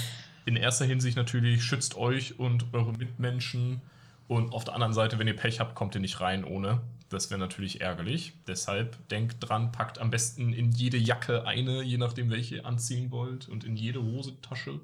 in 0.47 0.57
erster 0.57 0.87
Hinsicht 0.87 1.17
natürlich 1.17 1.63
schützt 1.63 1.95
euch 1.97 2.39
und 2.39 2.73
eure 2.73 2.93
Mitmenschen. 2.93 3.83
Und 4.29 4.53
auf 4.53 4.65
der 4.65 4.75
anderen 4.75 4.95
Seite, 4.95 5.19
wenn 5.19 5.27
ihr 5.27 5.37
Pech 5.37 5.61
habt, 5.61 5.75
kommt 5.75 5.95
ihr 5.95 6.01
nicht 6.01 6.21
rein 6.21 6.45
ohne. 6.45 6.81
Das 7.11 7.29
wäre 7.29 7.41
natürlich 7.41 7.81
ärgerlich. 7.81 8.35
Deshalb 8.47 9.09
denkt 9.09 9.37
dran, 9.41 9.73
packt 9.73 9.99
am 9.99 10.11
besten 10.11 10.53
in 10.53 10.71
jede 10.71 10.97
Jacke 10.97 11.45
eine, 11.45 11.83
je 11.83 11.99
nachdem, 11.99 12.31
welche 12.31 12.57
ihr 12.57 12.67
anziehen 12.67 13.11
wollt, 13.11 13.49
und 13.49 13.65
in 13.65 13.77
jede 13.77 14.01
Hosentasche. 14.01 14.81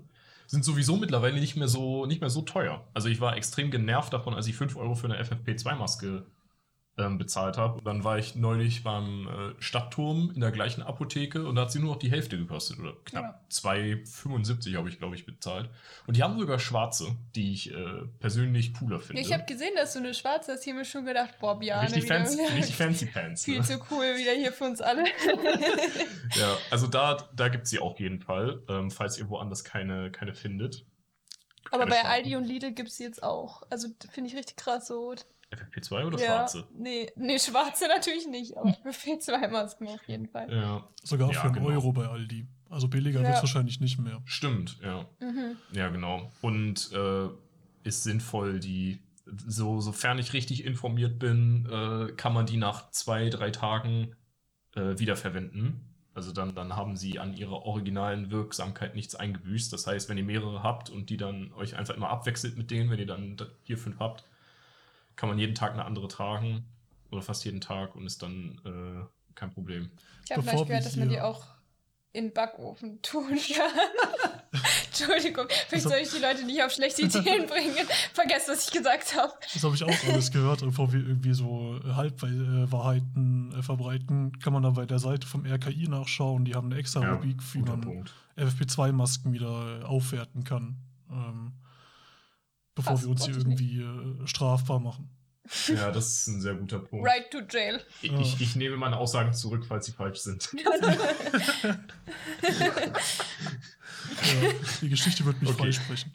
Sind 0.48 0.64
sowieso 0.64 0.96
mittlerweile 0.96 1.40
nicht 1.40 1.56
mehr 1.56 1.68
so, 1.68 2.04
nicht 2.04 2.20
mehr 2.20 2.30
so 2.30 2.42
teuer. 2.42 2.86
Also 2.94 3.08
ich 3.08 3.20
war 3.20 3.36
extrem 3.36 3.70
genervt 3.70 4.12
davon, 4.12 4.34
als 4.34 4.48
ich 4.48 4.56
5 4.56 4.76
Euro 4.76 4.96
für 4.96 5.06
eine 5.06 5.22
FFP2-Maske 5.22 6.26
ähm, 6.98 7.18
bezahlt 7.18 7.58
habe. 7.58 7.78
Und 7.78 7.84
dann 7.84 8.04
war 8.04 8.18
ich 8.18 8.36
neulich 8.36 8.82
beim 8.82 9.28
äh, 9.28 9.62
Stadtturm 9.62 10.32
in 10.34 10.40
der 10.40 10.50
gleichen 10.50 10.82
Apotheke 10.82 11.46
und 11.46 11.54
da 11.56 11.62
hat 11.62 11.72
sie 11.72 11.78
nur 11.78 11.92
noch 11.92 11.98
die 11.98 12.10
Hälfte 12.10 12.38
gekostet. 12.38 12.78
Oder 12.78 12.94
knapp 13.04 13.24
Ja. 13.24 13.40
2,75 13.50 14.76
habe 14.76 14.88
ich, 14.88 14.98
glaube 14.98 15.14
ich, 15.14 15.26
bezahlt. 15.26 15.68
Und 16.06 16.16
die 16.16 16.22
haben 16.22 16.38
sogar 16.38 16.58
schwarze, 16.58 17.16
die 17.34 17.52
ich 17.52 17.70
äh, 17.72 17.84
persönlich 18.18 18.72
cooler 18.74 19.00
finde. 19.00 19.20
Ich 19.20 19.32
habe 19.32 19.44
gesehen, 19.44 19.74
dass 19.76 19.92
du 19.92 19.98
eine 19.98 20.14
schwarze 20.14 20.52
hast. 20.52 20.64
Hier 20.64 20.74
mir 20.74 20.84
schon 20.84 21.04
gedacht, 21.04 21.38
boah, 21.38 21.58
Biane, 21.58 21.86
richtig, 21.88 22.06
fancy, 22.06 22.40
richtig 22.40 22.76
fancy 22.76 23.06
Pants. 23.06 23.44
viel 23.44 23.58
Ne? 23.58 23.64
zu 23.64 23.78
cool 23.90 24.16
wieder 24.16 24.32
hier 24.32 24.52
für 24.52 24.64
uns 24.64 24.80
alle. 24.80 25.04
Ja, 26.34 26.56
also 26.70 26.86
da, 26.86 27.28
da 27.34 27.48
gibt 27.48 27.64
es 27.64 27.70
sie 27.70 27.78
auf 27.78 27.98
jeden 28.00 28.20
Fall, 28.20 28.62
ähm, 28.68 28.90
falls 28.90 29.18
ihr 29.18 29.28
woanders 29.28 29.64
keine, 29.64 30.10
keine 30.10 30.34
findet. 30.34 30.84
Aber 31.70 31.86
bei. 31.86 32.04
Aldi 32.04 32.36
und 32.36 32.44
Lidl 32.44 32.72
gibt 32.72 32.88
es 32.90 32.98
jetzt 32.98 33.22
auch. 33.22 33.62
Also 33.70 33.88
finde 34.10 34.30
ich 34.30 34.36
richtig 34.36 34.56
krass 34.56 34.86
so. 34.86 35.14
FFP2 35.52 36.06
oder 36.06 36.18
ja, 36.18 36.26
schwarze? 36.26 36.64
Nee, 36.76 37.10
nee, 37.16 37.38
schwarze 37.38 37.86
natürlich 37.88 38.26
nicht, 38.26 38.56
aber 38.56 38.72
für 38.74 38.88
FP2-Masken 38.90 39.88
auf 39.88 40.02
jeden 40.08 40.28
Fall. 40.28 40.52
Ja, 40.52 40.86
Sogar 41.02 41.30
Ja, 41.32 41.40
für 41.40 41.46
einen 41.46 41.54
genau. 41.54 41.68
Euro 41.68 41.92
bei 41.92 42.06
Aldi. 42.06 42.46
Also 42.68 42.88
billiger 42.88 43.20
Ja. 43.20 43.26
wird 43.28 43.36
es 43.36 43.42
wahrscheinlich 43.42 43.80
nicht 43.80 43.98
mehr. 43.98 44.20
stimmt, 44.24 44.78
ja. 44.82 45.06
Mhm. 45.20 45.56
Ja, 45.72 45.88
genau. 45.88 46.30
Und 46.42 46.90
äh, 46.92 47.28
ist 47.84 48.02
sinnvoll, 48.02 48.58
die, 48.58 49.00
so, 49.46 49.80
sofern 49.80 50.18
ich 50.18 50.32
richtig 50.32 50.64
informiert 50.64 51.18
bin, 51.18 51.66
äh, 51.70 52.12
kann 52.12 52.34
man 52.34 52.46
die 52.46 52.56
nach 52.56 52.90
zwei, 52.90 53.28
drei 53.30 53.50
Tagen 53.50 54.16
äh, 54.74 54.98
wiederverwenden. 54.98 55.80
Also 56.12 56.32
dann, 56.32 56.54
dann 56.54 56.74
haben 56.74 56.96
sie 56.96 57.18
an 57.20 57.34
ihrer 57.36 57.66
originalen 57.66 58.30
Wirksamkeit 58.30 58.94
nichts 58.96 59.14
eingebüßt. 59.14 59.72
Das 59.72 59.86
heißt, 59.86 60.08
wenn 60.08 60.16
ihr 60.18 60.24
mehrere 60.24 60.62
habt 60.62 60.90
und 60.90 61.10
die 61.10 61.18
dann 61.18 61.52
euch 61.52 61.76
einfach 61.76 61.94
immer 61.94 62.08
abwechselt 62.08 62.56
mit 62.56 62.70
denen, 62.70 62.90
wenn 62.90 62.98
ihr 62.98 63.06
dann 63.06 63.36
vier, 63.64 63.76
fünf 63.78 63.98
habt, 64.00 64.24
kann 65.16 65.28
man 65.28 65.38
jeden 65.38 65.54
Tag 65.54 65.72
eine 65.72 65.84
andere 65.84 66.08
tragen. 66.08 66.64
Oder 67.10 67.22
fast 67.22 67.44
jeden 67.44 67.60
Tag 67.60 67.94
und 67.94 68.04
ist 68.04 68.22
dann 68.22 68.60
äh, 68.64 69.34
kein 69.34 69.50
Problem. 69.50 69.90
Ich 70.24 70.32
habe 70.32 70.42
gleich 70.42 70.66
gehört, 70.66 70.84
dass 70.84 70.96
man 70.96 71.08
die 71.08 71.20
auch 71.20 71.44
in 72.12 72.24
den 72.28 72.32
Backofen 72.32 73.00
tun 73.02 73.28
kann. 73.28 74.60
Entschuldigung, 74.86 75.46
vielleicht 75.68 75.84
soll 75.84 75.98
ich 75.98 76.10
die 76.10 76.18
Leute 76.18 76.44
nicht 76.44 76.62
auf 76.62 76.72
schlechte 76.72 77.02
Ideen 77.02 77.46
bringen. 77.46 77.86
Vergesst, 78.14 78.48
was 78.48 78.66
ich 78.66 78.72
gesagt 78.72 79.14
habe. 79.14 79.34
Das 79.52 79.62
habe 79.62 79.74
ich 79.74 79.84
auch 79.84 80.08
alles 80.08 80.30
gehört. 80.32 80.62
Und 80.62 80.70
Bevor 80.70 80.92
wir 80.92 81.00
irgendwie 81.00 81.34
so 81.34 81.78
Halbwahrheiten 81.84 83.52
äh, 83.56 83.62
verbreiten, 83.62 84.38
kann 84.38 84.54
man 84.54 84.62
da 84.62 84.70
bei 84.70 84.86
der 84.86 84.98
Seite 84.98 85.26
vom 85.26 85.44
RKI 85.44 85.88
nachschauen. 85.88 86.46
Die 86.46 86.54
haben 86.54 86.70
eine 86.70 86.80
extra 86.80 87.02
Ja, 87.02 87.12
Rubrik, 87.12 87.36
wie 87.52 87.60
man 87.60 87.82
Punkt. 87.82 88.14
FFP2-Masken 88.38 89.32
wieder 89.34 89.80
äh, 89.80 89.84
aufwerten 89.84 90.44
kann. 90.44 90.76
Ähm, 91.10 91.52
bevor 92.76 93.02
wir 93.02 93.08
uns 93.08 93.24
hier 93.26 93.36
irgendwie 93.36 93.80
äh, 93.80 94.26
strafbar 94.26 94.78
machen. 94.78 95.10
Ja, 95.68 95.90
das 95.92 96.08
ist 96.08 96.26
ein 96.28 96.40
sehr 96.40 96.54
guter 96.54 96.78
Punkt. 96.80 97.06
Right 97.06 97.30
to 97.30 97.38
jail. 97.48 97.80
Ich, 98.02 98.12
ich, 98.12 98.40
ich 98.40 98.56
nehme 98.56 98.76
meine 98.76 98.96
Aussagen 98.96 99.32
zurück, 99.32 99.64
falls 99.66 99.86
sie 99.86 99.92
falsch 99.92 100.18
sind. 100.18 100.48
Ja, 104.42 104.50
die 104.82 104.88
Geschichte 104.88 105.24
wird 105.24 105.40
mich 105.40 105.50
Okay. 105.50 105.64
freisprechen. 105.64 106.12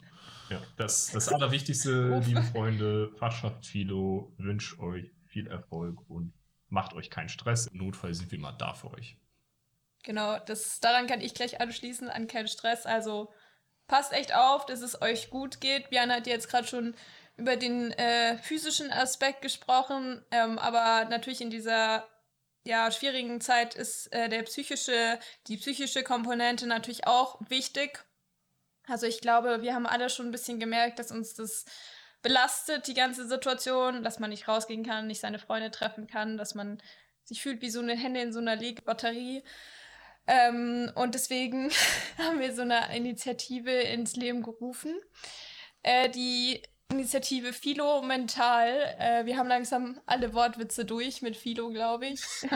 Ja, 0.50 0.60
das, 0.76 1.10
das 1.12 1.28
Allerwichtigste, 1.28 2.20
liebe 2.26 2.42
Freunde, 2.42 3.10
Fachschaft 3.18 3.66
Philo 3.66 4.32
wünscht 4.38 4.78
euch 4.78 5.10
viel 5.26 5.46
Erfolg 5.46 5.98
und 6.10 6.32
macht 6.68 6.94
euch 6.94 7.10
keinen 7.10 7.28
Stress. 7.28 7.66
Im 7.66 7.78
Notfall 7.78 8.14
sind 8.14 8.30
wir 8.32 8.38
mal 8.38 8.52
da 8.52 8.74
für 8.74 8.90
euch. 8.92 9.16
Genau, 10.04 10.38
das, 10.46 10.80
daran 10.80 11.06
kann 11.06 11.20
ich 11.20 11.34
gleich 11.34 11.60
anschließen, 11.60 12.08
an 12.08 12.26
keinen 12.26 12.48
Stress. 12.48 12.86
Also 12.86 13.30
passt 13.86 14.12
echt 14.12 14.34
auf, 14.34 14.66
dass 14.66 14.80
es 14.80 15.00
euch 15.02 15.30
gut 15.30 15.60
geht. 15.60 15.90
Björn 15.90 16.12
hat 16.12 16.26
jetzt 16.26 16.48
gerade 16.48 16.66
schon 16.66 16.94
über 17.36 17.56
den 17.56 17.92
äh, 17.92 18.38
physischen 18.38 18.92
Aspekt 18.92 19.42
gesprochen, 19.42 20.24
ähm, 20.30 20.58
aber 20.58 21.08
natürlich 21.08 21.40
in 21.40 21.50
dieser 21.50 22.06
ja, 22.64 22.90
schwierigen 22.90 23.40
Zeit 23.40 23.74
ist 23.74 24.12
äh, 24.12 24.28
der 24.28 24.42
psychische, 24.42 25.18
die 25.48 25.56
psychische 25.56 26.04
Komponente 26.04 26.66
natürlich 26.66 27.06
auch 27.06 27.40
wichtig. 27.48 28.04
Also 28.86 29.06
ich 29.06 29.20
glaube, 29.20 29.62
wir 29.62 29.74
haben 29.74 29.86
alle 29.86 30.10
schon 30.10 30.26
ein 30.26 30.32
bisschen 30.32 30.60
gemerkt, 30.60 30.98
dass 30.98 31.10
uns 31.10 31.34
das 31.34 31.64
belastet, 32.22 32.86
die 32.86 32.94
ganze 32.94 33.26
Situation, 33.26 34.04
dass 34.04 34.20
man 34.20 34.30
nicht 34.30 34.46
rausgehen 34.46 34.84
kann, 34.84 35.08
nicht 35.08 35.20
seine 35.20 35.38
Freunde 35.38 35.70
treffen 35.70 36.06
kann, 36.06 36.36
dass 36.36 36.54
man 36.54 36.80
sich 37.24 37.42
fühlt 37.42 37.62
wie 37.62 37.70
so 37.70 37.80
eine 37.80 37.96
Hände 37.96 38.20
in 38.20 38.32
so 38.32 38.38
einer 38.38 38.56
Legebatterie. 38.56 39.42
Ähm, 40.26 40.90
und 40.94 41.14
deswegen 41.14 41.70
haben 42.18 42.40
wir 42.40 42.54
so 42.54 42.62
eine 42.62 42.94
Initiative 42.96 43.70
ins 43.70 44.16
Leben 44.16 44.42
gerufen. 44.42 44.94
Äh, 45.82 46.08
die 46.10 46.62
Initiative 46.92 47.52
Philo 47.52 48.02
Mental. 48.02 48.94
Äh, 48.98 49.26
wir 49.26 49.36
haben 49.36 49.48
langsam 49.48 50.00
alle 50.06 50.34
Wortwitze 50.34 50.84
durch 50.84 51.22
mit 51.22 51.36
Philo, 51.36 51.70
glaube 51.70 52.06
ich. 52.06 52.20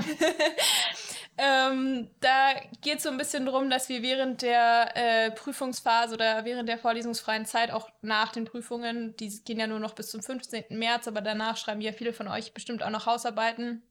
ähm, 1.38 2.10
da 2.20 2.54
geht 2.82 2.98
es 2.98 3.02
so 3.02 3.08
ein 3.08 3.16
bisschen 3.16 3.46
darum, 3.46 3.70
dass 3.70 3.88
wir 3.88 4.02
während 4.02 4.42
der 4.42 4.92
äh, 4.94 5.30
Prüfungsphase 5.32 6.14
oder 6.14 6.44
während 6.44 6.68
der 6.68 6.78
vorlesungsfreien 6.78 7.46
Zeit, 7.46 7.70
auch 7.70 7.90
nach 8.02 8.32
den 8.32 8.44
Prüfungen, 8.44 9.16
die 9.16 9.42
gehen 9.44 9.58
ja 9.58 9.66
nur 9.66 9.80
noch 9.80 9.94
bis 9.94 10.10
zum 10.10 10.22
15. 10.22 10.64
März, 10.70 11.08
aber 11.08 11.22
danach 11.22 11.56
schreiben 11.56 11.80
ja 11.80 11.92
viele 11.92 12.12
von 12.12 12.28
euch 12.28 12.52
bestimmt 12.52 12.82
auch 12.82 12.90
noch 12.90 13.06
Hausarbeiten, 13.06 13.82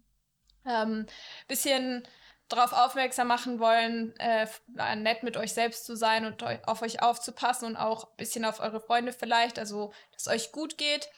ähm, 0.66 1.08
bisschen 1.48 2.08
darauf 2.50 2.74
aufmerksam 2.74 3.28
machen 3.28 3.60
wollen, 3.60 4.18
äh, 4.20 4.48
äh, 4.78 4.96
nett 4.96 5.24
mit 5.24 5.38
euch 5.38 5.54
selbst 5.54 5.86
zu 5.86 5.96
sein 5.96 6.26
und 6.26 6.44
eu 6.44 6.58
auf 6.66 6.82
euch 6.82 7.02
aufzupassen 7.02 7.66
und 7.66 7.76
auch 7.76 8.06
ein 8.06 8.18
bisschen 8.18 8.46
auf 8.46 8.60
eure 8.60 8.82
Freunde 8.82 9.14
vielleicht, 9.14 9.58
also 9.58 9.94
dass 10.12 10.24
es 10.24 10.28
euch 10.28 10.52
gut 10.52 10.78
geht. 10.78 11.10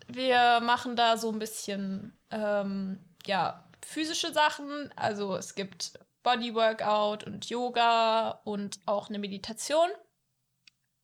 wir 0.09 0.61
machen 0.61 0.97
da 0.97 1.17
so 1.17 1.31
ein 1.31 1.39
bisschen, 1.39 2.19
ähm, 2.31 2.99
ja, 3.27 3.69
physische 3.85 4.33
Sachen. 4.33 4.91
Also 4.97 5.37
es 5.37 5.55
gibt 5.55 5.99
Bodyworkout 6.23 7.25
und 7.25 7.49
Yoga 7.49 8.41
und 8.45 8.79
auch 8.87 9.09
eine 9.09 9.19
Meditation. 9.19 9.89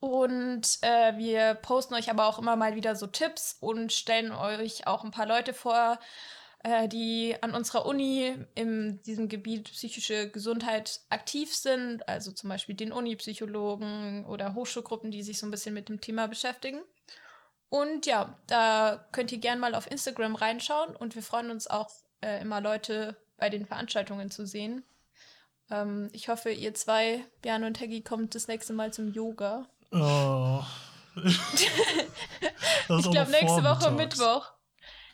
Und 0.00 0.78
äh, 0.82 1.16
wir 1.16 1.54
posten 1.54 1.94
euch 1.94 2.08
aber 2.08 2.26
auch 2.26 2.38
immer 2.38 2.54
mal 2.54 2.76
wieder 2.76 2.94
so 2.94 3.08
Tipps 3.08 3.56
und 3.60 3.92
stellen 3.92 4.30
euch 4.30 4.86
auch 4.86 5.02
ein 5.02 5.10
paar 5.10 5.26
Leute 5.26 5.52
vor, 5.52 5.98
äh, 6.68 6.88
die 6.88 7.34
an 7.40 7.54
unserer 7.54 7.86
Uni 7.86 8.34
in 8.54 9.00
diesem 9.02 9.28
Gebiet 9.28 9.70
psychische 9.72 10.30
Gesundheit 10.30 11.00
aktiv 11.08 11.54
sind, 11.54 12.06
also 12.08 12.30
zum 12.32 12.50
Beispiel 12.50 12.74
den 12.74 12.92
Uni-Psychologen 12.92 14.26
oder 14.26 14.54
Hochschulgruppen, 14.54 15.10
die 15.10 15.22
sich 15.22 15.38
so 15.38 15.46
ein 15.46 15.50
bisschen 15.50 15.74
mit 15.74 15.88
dem 15.88 16.00
Thema 16.00 16.28
beschäftigen. 16.28 16.80
Und 17.70 18.06
ja, 18.06 18.38
da 18.46 19.06
könnt 19.12 19.32
ihr 19.32 19.38
gerne 19.38 19.60
mal 19.60 19.74
auf 19.74 19.90
Instagram 19.90 20.34
reinschauen 20.34 20.94
und 20.96 21.14
wir 21.14 21.22
freuen 21.22 21.50
uns 21.50 21.66
auch 21.66 21.90
äh, 22.22 22.40
immer 22.40 22.60
Leute 22.60 23.16
bei 23.36 23.50
den 23.50 23.66
Veranstaltungen 23.66 24.30
zu 24.30 24.46
sehen. 24.46 24.84
Ähm, 25.70 26.08
ich 26.12 26.28
hoffe, 26.28 26.50
ihr 26.50 26.74
zwei, 26.74 27.24
Björn 27.42 27.64
und 27.64 27.80
Heggy, 27.80 28.02
kommt 28.02 28.34
das 28.34 28.48
nächste 28.48 28.72
Mal 28.72 28.92
zum 28.92 29.12
Yoga. 29.12 29.66
Oh. 29.92 30.62
ich 31.24 33.10
glaube, 33.10 33.30
nächste 33.30 33.64
Woche 33.64 33.90
Mittwoch. 33.90 34.52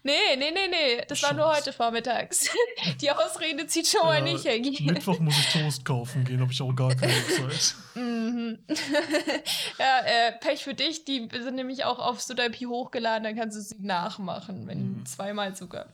Nee, 0.06 0.36
nee, 0.36 0.50
nee, 0.50 0.68
nee. 0.68 1.04
Das 1.08 1.18
Scheiße. 1.18 1.34
war 1.34 1.46
nur 1.46 1.56
heute 1.56 1.72
vormittags. 1.72 2.50
Die 3.00 3.10
Ausrede 3.10 3.66
zieht 3.66 3.86
schon 3.86 4.02
mal 4.02 4.20
nicht, 4.20 4.44
Heggy. 4.44 4.82
Mittwoch 4.84 5.18
muss 5.18 5.34
ich 5.38 5.50
Toast 5.50 5.82
kaufen 5.82 6.24
gehen, 6.24 6.42
habe 6.42 6.52
ich 6.52 6.60
auch 6.60 6.74
gar 6.74 6.94
keine 6.94 7.26
Zeit. 7.28 7.74
Mhm. 7.94 8.58
ja, 9.78 10.00
äh, 10.04 10.32
Pech 10.40 10.62
für 10.62 10.74
dich. 10.74 11.06
Die 11.06 11.26
sind 11.32 11.54
nämlich 11.54 11.86
auch 11.86 11.98
auf 11.98 12.20
Sudalpi 12.20 12.66
hochgeladen, 12.66 13.24
dann 13.24 13.34
kannst 13.34 13.56
du 13.56 13.62
sie 13.62 13.80
nachmachen, 13.80 14.66
wenn 14.66 14.98
mhm. 14.98 15.06
zweimal 15.06 15.56
sogar. 15.56 15.86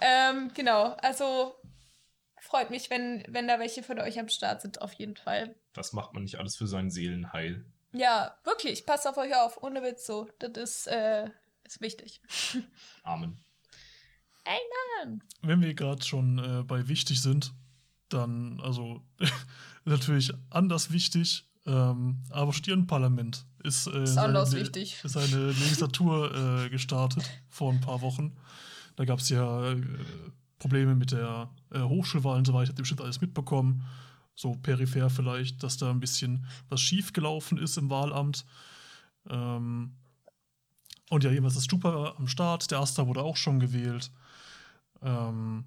ähm, 0.00 0.52
genau, 0.54 0.94
also 1.02 1.56
freut 2.38 2.70
mich, 2.70 2.90
wenn, 2.90 3.24
wenn 3.26 3.48
da 3.48 3.58
welche 3.58 3.82
von 3.82 3.98
euch 3.98 4.20
am 4.20 4.28
Start 4.28 4.62
sind, 4.62 4.80
auf 4.82 4.92
jeden 4.92 5.16
Fall. 5.16 5.56
Was 5.74 5.92
macht 5.92 6.14
man 6.14 6.22
nicht 6.22 6.38
alles 6.38 6.54
für 6.54 6.68
sein 6.68 6.90
Seelenheil? 6.90 7.64
Ja, 7.92 8.36
wirklich, 8.44 8.86
passt 8.86 9.08
auf 9.08 9.16
euch 9.16 9.34
auf, 9.34 9.60
ohne 9.64 9.82
Witz 9.82 10.06
so. 10.06 10.28
Das 10.38 10.52
ist, 10.52 10.86
äh, 10.86 11.28
ist 11.64 11.80
wichtig. 11.80 12.20
Amen. 13.02 13.38
Amen. 14.44 15.22
Wenn 15.42 15.60
wir 15.60 15.74
gerade 15.74 16.04
schon 16.04 16.38
äh, 16.38 16.62
bei 16.64 16.88
wichtig 16.88 17.20
sind, 17.20 17.54
dann, 18.08 18.60
also 18.60 19.02
natürlich 19.84 20.32
anders 20.50 20.92
wichtig, 20.92 21.46
ähm, 21.64 22.24
aber 22.30 22.52
Stirnparlament 22.52 23.46
ist, 23.62 23.86
äh, 23.86 24.02
ist 24.02 24.18
anders 24.18 24.52
eine, 24.52 24.62
wichtig. 24.62 25.02
Ist 25.04 25.16
eine 25.16 25.46
Legislatur 25.52 26.64
äh, 26.64 26.70
gestartet 26.70 27.28
vor 27.48 27.72
ein 27.72 27.80
paar 27.80 28.00
Wochen. 28.00 28.36
Da 28.96 29.04
gab 29.04 29.20
es 29.20 29.28
ja 29.28 29.72
äh, 29.72 29.80
Probleme 30.58 30.94
mit 30.94 31.12
der 31.12 31.50
äh, 31.70 31.80
Hochschulwahl 31.80 32.38
und 32.38 32.46
so 32.46 32.52
weiter. 32.52 32.70
Habt 32.70 32.78
ihr 32.78 32.82
bestimmt 32.82 33.00
alles 33.00 33.20
mitbekommen. 33.20 33.84
So 34.34 34.54
peripher 34.54 35.10
vielleicht, 35.10 35.62
dass 35.62 35.76
da 35.76 35.90
ein 35.90 36.00
bisschen 36.00 36.46
was 36.68 36.80
schiefgelaufen 36.80 37.58
ist 37.58 37.76
im 37.76 37.90
Wahlamt. 37.90 38.44
Ähm, 39.28 39.94
und 41.12 41.24
ja, 41.24 41.30
jeweils 41.30 41.56
ist 41.56 41.66
Stupa 41.66 42.14
am 42.16 42.26
Start. 42.26 42.70
Der 42.70 42.78
Asta 42.78 43.06
wurde 43.06 43.22
auch 43.22 43.36
schon 43.36 43.60
gewählt. 43.60 44.10
Ähm, 45.02 45.66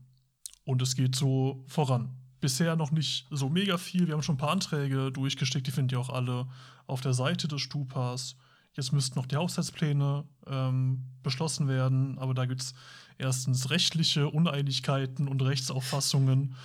und 0.64 0.82
es 0.82 0.96
geht 0.96 1.16
so 1.16 1.64
voran. 1.68 2.18
Bisher 2.42 2.76
noch 2.76 2.90
nicht 2.90 3.28
so 3.30 3.48
mega 3.48 3.78
viel. 3.78 4.08
Wir 4.08 4.16
haben 4.16 4.24
schon 4.24 4.36
ein 4.36 4.40
paar 4.40 4.50
Anträge 4.50 5.12
durchgesteckt. 5.12 5.68
Die 5.68 5.72
findet 5.72 5.92
ihr 5.92 6.00
auch 6.00 6.10
alle 6.10 6.48
auf 6.88 7.02
der 7.02 7.14
Seite 7.14 7.48
des 7.48 7.62
Stupas. 7.62 8.36
Jetzt 8.74 8.92
müssten 8.92 9.20
noch 9.20 9.28
die 9.28 9.36
Haushaltspläne 9.36 10.24
ähm, 10.48 11.04
beschlossen 11.22 11.68
werden. 11.68 12.18
Aber 12.18 12.34
da 12.34 12.48
gibt 12.48 12.62
es 12.62 12.74
erstens 13.20 13.70
rechtliche 13.70 14.28
Uneinigkeiten 14.30 15.28
und 15.28 15.44
Rechtsauffassungen. 15.44 16.56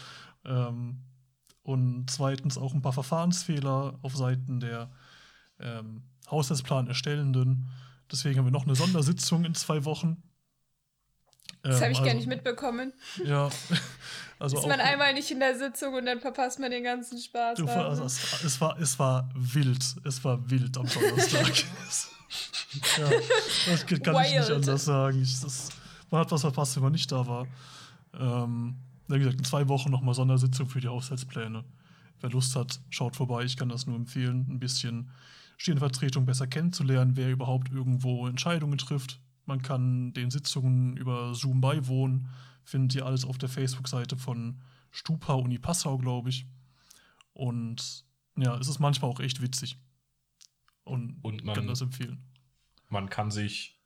Ähm, 0.46 1.02
und 1.64 2.06
zweitens 2.08 2.56
auch 2.56 2.72
ein 2.72 2.80
paar 2.80 2.94
Verfahrensfehler 2.94 3.98
auf 4.00 4.16
Seiten 4.16 4.58
der 4.58 4.90
ähm, 5.58 6.04
Haushaltsplan 6.30 6.86
erstellenden. 6.86 7.68
Deswegen 8.10 8.38
haben 8.38 8.46
wir 8.46 8.52
noch 8.52 8.66
eine 8.66 8.74
Sondersitzung 8.74 9.44
in 9.44 9.54
zwei 9.54 9.84
Wochen. 9.84 10.22
Das 11.62 11.76
ähm, 11.76 11.82
habe 11.82 11.92
ich 11.92 11.98
also, 11.98 12.08
gar 12.08 12.14
nicht 12.14 12.28
mitbekommen. 12.28 12.92
Ja. 13.24 13.50
Also 14.40 14.56
ist 14.56 14.66
man 14.66 14.80
einmal 14.80 15.12
nicht 15.12 15.30
in 15.30 15.38
der 15.38 15.54
Sitzung 15.54 15.92
und 15.92 16.06
dann 16.06 16.18
verpasst 16.18 16.58
man 16.60 16.70
den 16.70 16.82
ganzen 16.82 17.18
Spaß. 17.18 17.58
Du, 17.58 17.66
also 17.66 18.04
es, 18.04 18.42
es, 18.42 18.58
war, 18.58 18.80
es 18.80 18.98
war 18.98 19.28
wild. 19.34 19.84
Es 20.02 20.24
war 20.24 20.50
wild 20.50 20.78
am 20.78 20.86
Donnerstag. 20.86 21.46
ja, 22.96 23.10
das 23.66 23.86
kann 23.86 24.00
Wild. 24.14 24.26
ich 24.28 24.38
nicht 24.38 24.50
anders 24.50 24.84
sagen. 24.86 25.20
Ich, 25.20 25.40
das, 25.40 25.68
man 26.10 26.22
hat 26.22 26.32
was 26.32 26.40
verpasst, 26.40 26.74
wenn 26.76 26.84
man 26.84 26.92
nicht 26.92 27.12
da 27.12 27.26
war. 27.26 27.46
Ähm, 28.18 28.76
wie 29.08 29.18
gesagt, 29.18 29.36
in 29.36 29.44
zwei 29.44 29.68
Wochen 29.68 29.90
nochmal 29.90 30.14
Sondersitzung 30.14 30.66
für 30.66 30.80
die 30.80 30.88
Haushaltspläne. 30.88 31.62
Wer 32.22 32.30
Lust 32.30 32.56
hat, 32.56 32.80
schaut 32.88 33.16
vorbei. 33.16 33.44
Ich 33.44 33.58
kann 33.58 33.68
das 33.68 33.86
nur 33.86 33.96
empfehlen, 33.96 34.46
ein 34.48 34.58
bisschen 34.58 35.10
Stirnvertretung 35.60 36.24
besser 36.24 36.46
kennenzulernen, 36.46 37.18
wer 37.18 37.30
überhaupt 37.30 37.70
irgendwo 37.70 38.26
Entscheidungen 38.26 38.78
trifft. 38.78 39.20
Man 39.44 39.60
kann 39.60 40.14
den 40.14 40.30
Sitzungen 40.30 40.96
über 40.96 41.34
Zoom 41.34 41.60
beiwohnen. 41.60 42.28
Findet 42.64 42.94
ihr 42.94 43.04
alles 43.04 43.26
auf 43.26 43.36
der 43.36 43.50
Facebook-Seite 43.50 44.16
von 44.16 44.62
Stupa 44.90 45.34
Uni 45.34 45.58
Passau, 45.58 45.98
glaube 45.98 46.30
ich. 46.30 46.46
Und 47.34 48.06
ja, 48.38 48.56
es 48.56 48.68
ist 48.68 48.78
manchmal 48.78 49.10
auch 49.10 49.20
echt 49.20 49.42
witzig. 49.42 49.76
Und, 50.84 51.18
und 51.20 51.44
man 51.44 51.54
kann 51.54 51.66
das 51.66 51.82
empfehlen. 51.82 52.24
Man 52.88 53.10
kann 53.10 53.30
sich 53.30 53.78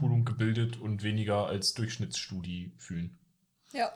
cool 0.00 0.12
und 0.12 0.24
gebildet 0.24 0.78
und 0.78 1.02
weniger 1.02 1.46
als 1.46 1.74
Durchschnittsstudie 1.74 2.72
fühlen. 2.78 3.18
Ja. 3.72 3.92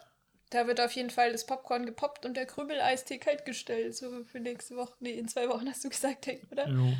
Da 0.57 0.67
wird 0.67 0.81
auf 0.81 0.93
jeden 0.93 1.11
Fall 1.11 1.33
das 1.33 1.45
Popcorn 1.45 1.85
gepoppt 1.85 2.25
und 2.25 2.35
der 2.35 2.47
Krümeleistee 2.47 3.19
kalt 3.19 3.45
gestellt. 3.45 3.95
So 3.95 4.25
für 4.25 4.41
nächste 4.41 4.75
Woche. 4.75 4.95
Nee, 5.01 5.11
in 5.11 5.29
zwei 5.29 5.51
Wochen 5.51 5.69
hast 5.69 5.85
du 5.85 5.91
gesagt, 5.91 6.31
oder? 6.51 6.67
Jo. 6.67 6.97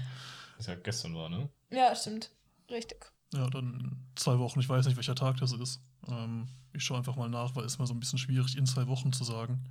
Das 0.59 0.67
ja 0.67 0.75
gestern 0.75 1.15
war, 1.15 1.31
ne? 1.31 1.49
Ja, 1.71 1.97
stimmt. 1.97 2.31
Richtig. 2.71 3.11
Ja, 3.33 3.49
dann 3.49 3.97
zwei 4.15 4.39
Wochen. 4.39 4.61
Ich 4.61 4.69
weiß 4.69 4.85
nicht, 4.85 4.97
welcher 4.97 5.15
Tag 5.15 5.39
das 5.39 5.53
ist. 5.53 5.81
Ähm, 6.07 6.49
ich 6.75 6.85
schaue 6.85 6.99
einfach 6.99 7.17
mal 7.17 7.31
nach, 7.31 7.57
weil 7.57 7.65
es 7.65 7.77
immer 7.77 7.87
so 7.87 7.95
ein 7.95 8.01
bisschen 8.01 8.19
schwierig, 8.19 8.59
in 8.59 8.67
zwei 8.67 8.89
Wochen 8.89 9.15
zu 9.15 9.25
sagen. 9.25 9.65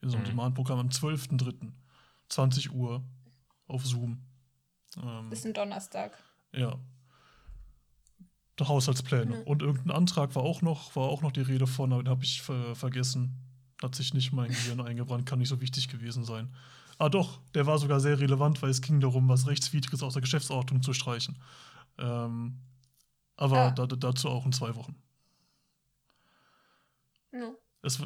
In 0.00 0.10
so 0.10 0.16
einem 0.16 0.26
mhm. 0.26 0.30
Demand-Programm 0.30 0.78
am 0.78 0.88
12.03. 0.90 1.72
20 2.28 2.72
Uhr 2.72 3.02
auf 3.66 3.84
Zoom. 3.84 4.22
Ähm, 5.02 5.32
ist 5.32 5.44
ein 5.44 5.54
Donnerstag. 5.54 6.16
Ja, 6.52 6.78
Haushaltspläne. 8.60 9.36
Mhm. 9.36 9.42
Und 9.42 9.62
irgendein 9.62 9.96
Antrag 9.96 10.34
war 10.34 10.42
auch 10.42 10.62
noch, 10.62 10.94
war 10.96 11.08
auch 11.08 11.22
noch 11.22 11.32
die 11.32 11.40
Rede 11.40 11.66
von, 11.66 11.92
aber 11.92 12.02
den 12.02 12.10
habe 12.10 12.24
ich 12.24 12.42
ver 12.42 12.74
vergessen. 12.74 13.40
Hat 13.82 13.94
sich 13.94 14.14
nicht 14.14 14.32
mein 14.32 14.50
Gehirn 14.50 14.80
eingebrannt, 14.86 15.26
kann 15.26 15.38
nicht 15.38 15.48
so 15.48 15.60
wichtig 15.60 15.88
gewesen 15.88 16.24
sein. 16.24 16.54
Ah 16.98 17.08
doch, 17.08 17.40
der 17.54 17.66
war 17.66 17.78
sogar 17.78 17.98
sehr 18.00 18.20
relevant, 18.20 18.62
weil 18.62 18.70
es 18.70 18.80
ging 18.80 19.00
darum, 19.00 19.28
was 19.28 19.48
Rechtswidriges 19.48 20.02
aus 20.02 20.12
der 20.12 20.22
Geschäftsordnung 20.22 20.82
zu 20.82 20.92
streichen. 20.92 21.36
Ähm, 21.98 22.60
aber 23.36 23.58
ah. 23.58 23.70
da, 23.72 23.86
dazu 23.86 24.28
auch 24.28 24.46
in 24.46 24.52
zwei 24.52 24.74
Wochen. 24.76 24.94
Ja. 27.32 27.50
Es 27.82 28.00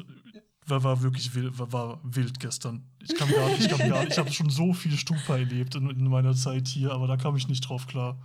war, 0.65 0.83
war 0.83 1.01
wirklich 1.01 1.33
wild, 1.35 1.57
war, 1.59 1.71
war, 1.71 1.99
wild 2.03 2.39
gestern. 2.39 2.83
Ich 3.01 3.15
kann 3.15 3.29
gar 3.29 3.47
nicht, 3.49 3.61
ich 3.61 3.69
kann 3.69 3.89
gar 3.89 3.99
nicht, 4.01 4.13
ich 4.13 4.17
habe 4.17 4.31
schon 4.31 4.49
so 4.49 4.73
viel 4.73 4.97
Stupa 4.97 5.37
erlebt 5.37 5.75
in, 5.75 5.89
in, 5.89 6.09
meiner 6.09 6.35
Zeit 6.35 6.67
hier, 6.67 6.91
aber 6.91 7.07
da 7.07 7.17
kam 7.17 7.35
ich 7.35 7.47
nicht 7.47 7.61
drauf 7.61 7.87
klar. 7.87 8.19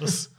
Das, 0.00 0.31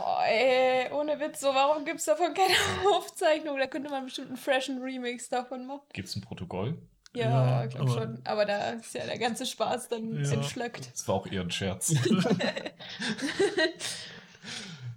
Boah, 0.00 0.24
ey, 0.24 0.90
ohne 0.92 1.20
Witz, 1.20 1.40
so, 1.40 1.48
warum 1.48 1.84
gibt 1.84 1.98
es 1.98 2.06
davon 2.06 2.32
keine 2.32 2.54
Aufzeichnung? 2.96 3.58
Da 3.58 3.66
könnte 3.66 3.90
man 3.90 4.06
bestimmt 4.06 4.28
einen 4.28 4.38
freshen 4.38 4.78
Remix 4.80 5.28
davon 5.28 5.66
machen. 5.66 5.82
Gibt 5.92 6.08
es 6.08 6.16
ein 6.16 6.22
Protokoll? 6.22 6.78
Ja, 7.14 7.28
ja 7.28 7.64
ich 7.66 7.74
glaube 7.74 7.90
schon. 7.90 8.18
Aber 8.24 8.46
da 8.46 8.70
ist 8.70 8.94
ja 8.94 9.04
der 9.04 9.18
ganze 9.18 9.44
Spaß 9.44 9.90
dann 9.90 10.24
ja. 10.24 10.30
entschlackt. 10.30 10.90
Das 10.90 11.06
war 11.06 11.16
auch 11.16 11.26
eher 11.26 11.42
ein 11.42 11.50
Scherz. 11.50 11.90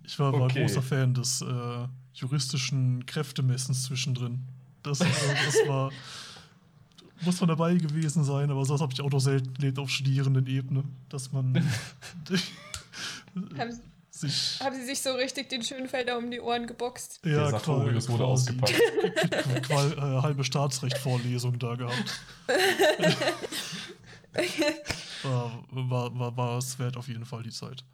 ich 0.06 0.20
war, 0.20 0.34
okay. 0.34 0.62
großer 0.62 0.82
Fan 0.82 1.14
des 1.14 1.42
äh, 1.42 1.88
juristischen 2.14 3.06
Kräftemessens 3.06 3.84
zwischendrin. 3.84 4.40
Das, 4.84 5.02
äh, 5.02 5.06
das 5.46 5.68
war. 5.68 5.92
muss 7.26 7.42
man 7.42 7.50
dabei 7.50 7.76
gewesen 7.76 8.24
sein, 8.24 8.50
aber 8.50 8.64
sowas 8.64 8.80
habe 8.80 8.94
ich 8.94 9.02
auch 9.02 9.12
noch 9.12 9.20
selten 9.20 9.54
erlebt 9.56 9.80
auf 9.80 9.90
studierenden 9.90 10.48
Ebene, 10.48 10.86
dass 11.10 11.34
man. 11.34 11.56
Haben, 13.58 13.82
sich. 14.28 14.60
Haben 14.60 14.76
sie 14.76 14.86
sich 14.86 15.02
so 15.02 15.14
richtig 15.14 15.50
den 15.50 15.64
Schönfelder 15.64 16.18
um 16.18 16.32
die 16.32 16.40
Ohren 16.40 16.68
geboxt? 16.68 17.20
Ja, 17.24 17.32
Der 17.32 17.50
Sartorius 17.52 18.10
wurde 18.10 18.26
ausgepackt. 18.26 18.74
Qual, 19.64 19.94
äh, 19.94 20.22
halbe 20.22 20.44
Staatsrecht-Vorlesung 20.44 21.60
da 21.60 21.76
gehabt. 21.76 22.22
war, 25.24 25.64
war, 25.70 26.20
war, 26.20 26.38
war 26.38 26.58
es 26.58 26.80
wert 26.80 26.98
auf 26.98 27.08
jeden 27.08 27.26
Fall 27.26 27.44
die 27.44 27.52
Zeit. 27.52 27.86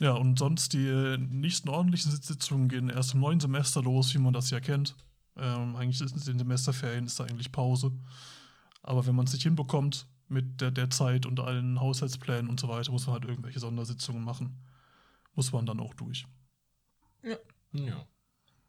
Ja, 0.00 0.12
und 0.12 0.38
sonst 0.38 0.74
die 0.74 0.86
äh, 0.86 1.18
nächsten 1.18 1.68
ordentlichen 1.68 2.12
Sitzungen 2.12 2.68
gehen 2.68 2.88
erst 2.88 3.14
im 3.14 3.20
neuen 3.20 3.40
Semester 3.40 3.82
los, 3.82 4.14
wie 4.14 4.18
man 4.18 4.32
das 4.32 4.50
ja 4.50 4.60
kennt. 4.60 4.94
Ähm, 5.36 5.74
eigentlich 5.76 6.00
ist 6.00 6.12
in 6.12 6.34
den 6.34 6.38
Semesterferien 6.38 7.06
ist 7.06 7.18
da 7.18 7.24
eigentlich 7.24 7.50
Pause. 7.50 7.92
Aber 8.82 9.06
wenn 9.06 9.14
man 9.14 9.26
es 9.26 9.32
nicht 9.32 9.42
hinbekommt, 9.42 10.06
mit 10.28 10.60
der, 10.60 10.70
der 10.70 10.90
Zeit 10.90 11.26
und 11.26 11.40
allen 11.40 11.80
Haushaltsplänen 11.80 12.48
und 12.48 12.60
so 12.60 12.68
weiter, 12.68 12.92
muss 12.92 13.06
man 13.06 13.14
halt 13.14 13.24
irgendwelche 13.24 13.60
Sondersitzungen 13.60 14.22
machen. 14.22 14.56
Muss 15.34 15.52
man 15.52 15.66
dann 15.66 15.80
auch 15.80 15.94
durch. 15.94 16.26
Ja. 17.22 17.36
ja. 17.72 18.06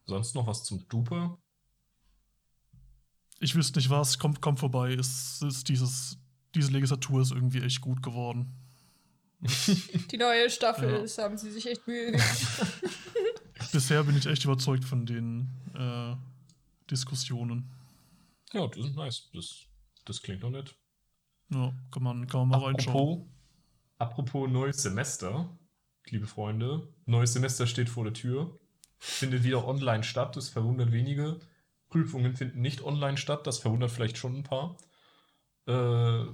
Sonst 0.06 0.36
noch 0.36 0.48
was 0.48 0.64
zum 0.64 0.88
Dupe? 0.88 1.38
Ich 3.40 3.56
wüsste 3.56 3.80
nicht 3.80 3.90
was, 3.90 4.20
kommt, 4.20 4.42
kommt 4.42 4.60
vorbei. 4.60 4.94
Es 4.94 5.42
ist 5.42 5.70
dieses, 5.70 6.18
diese 6.56 6.72
Legislatur 6.72 7.22
ist 7.22 7.32
irgendwie 7.32 7.62
echt 7.62 7.82
gut 7.82 8.04
geworden. 8.04 8.54
Die 10.12 10.18
neue 10.18 10.50
Staffel, 10.50 10.92
ja. 10.92 11.00
das 11.00 11.18
haben 11.18 11.38
sie 11.38 11.52
sich 11.52 11.66
echt 11.68 11.88
Mühe 11.88 12.06
gegeben. 12.12 12.24
Bisher 13.72 14.04
bin 14.04 14.18
ich 14.18 14.26
echt 14.26 14.44
überzeugt 14.44 14.84
von 14.84 15.06
den 15.06 15.48
äh, 15.74 16.16
Diskussionen. 16.90 17.70
Ja, 18.52 18.68
das 18.68 18.86
ist 18.86 18.96
nice. 18.96 19.30
Das, 19.34 19.66
das 20.06 20.22
klingt 20.22 20.44
doch 20.44 20.50
nett. 20.50 20.76
Ja, 21.50 21.74
kann 21.92 22.04
man, 22.04 22.28
kann 22.28 22.42
man 22.42 22.50
mal 22.50 22.56
apropos, 22.58 22.88
reinschauen. 22.88 23.30
Apropos 23.98 24.50
neues 24.50 24.82
Semester. 24.84 25.50
liebe 26.06 26.28
Freunde. 26.28 26.88
Neues 27.06 27.34
Semester 27.34 27.68
steht 27.68 27.90
vor 27.90 28.04
der 28.04 28.14
Tür. 28.14 28.60
Findet 28.98 29.44
wieder 29.44 29.68
online 29.68 30.04
statt. 30.04 30.36
Das 30.36 30.50
verwundert 30.50 30.92
wenige. 30.92 31.40
Prüfungen 31.90 32.36
finden 32.36 32.62
nicht 32.62 32.82
online 32.84 33.18
statt. 33.18 33.48
Das 33.48 33.60
verwundert 33.60 33.92
vielleicht 33.92 34.18
schon 34.18 34.38
ein 34.38 34.44
paar. 34.44 34.78
Äh, 35.68 36.26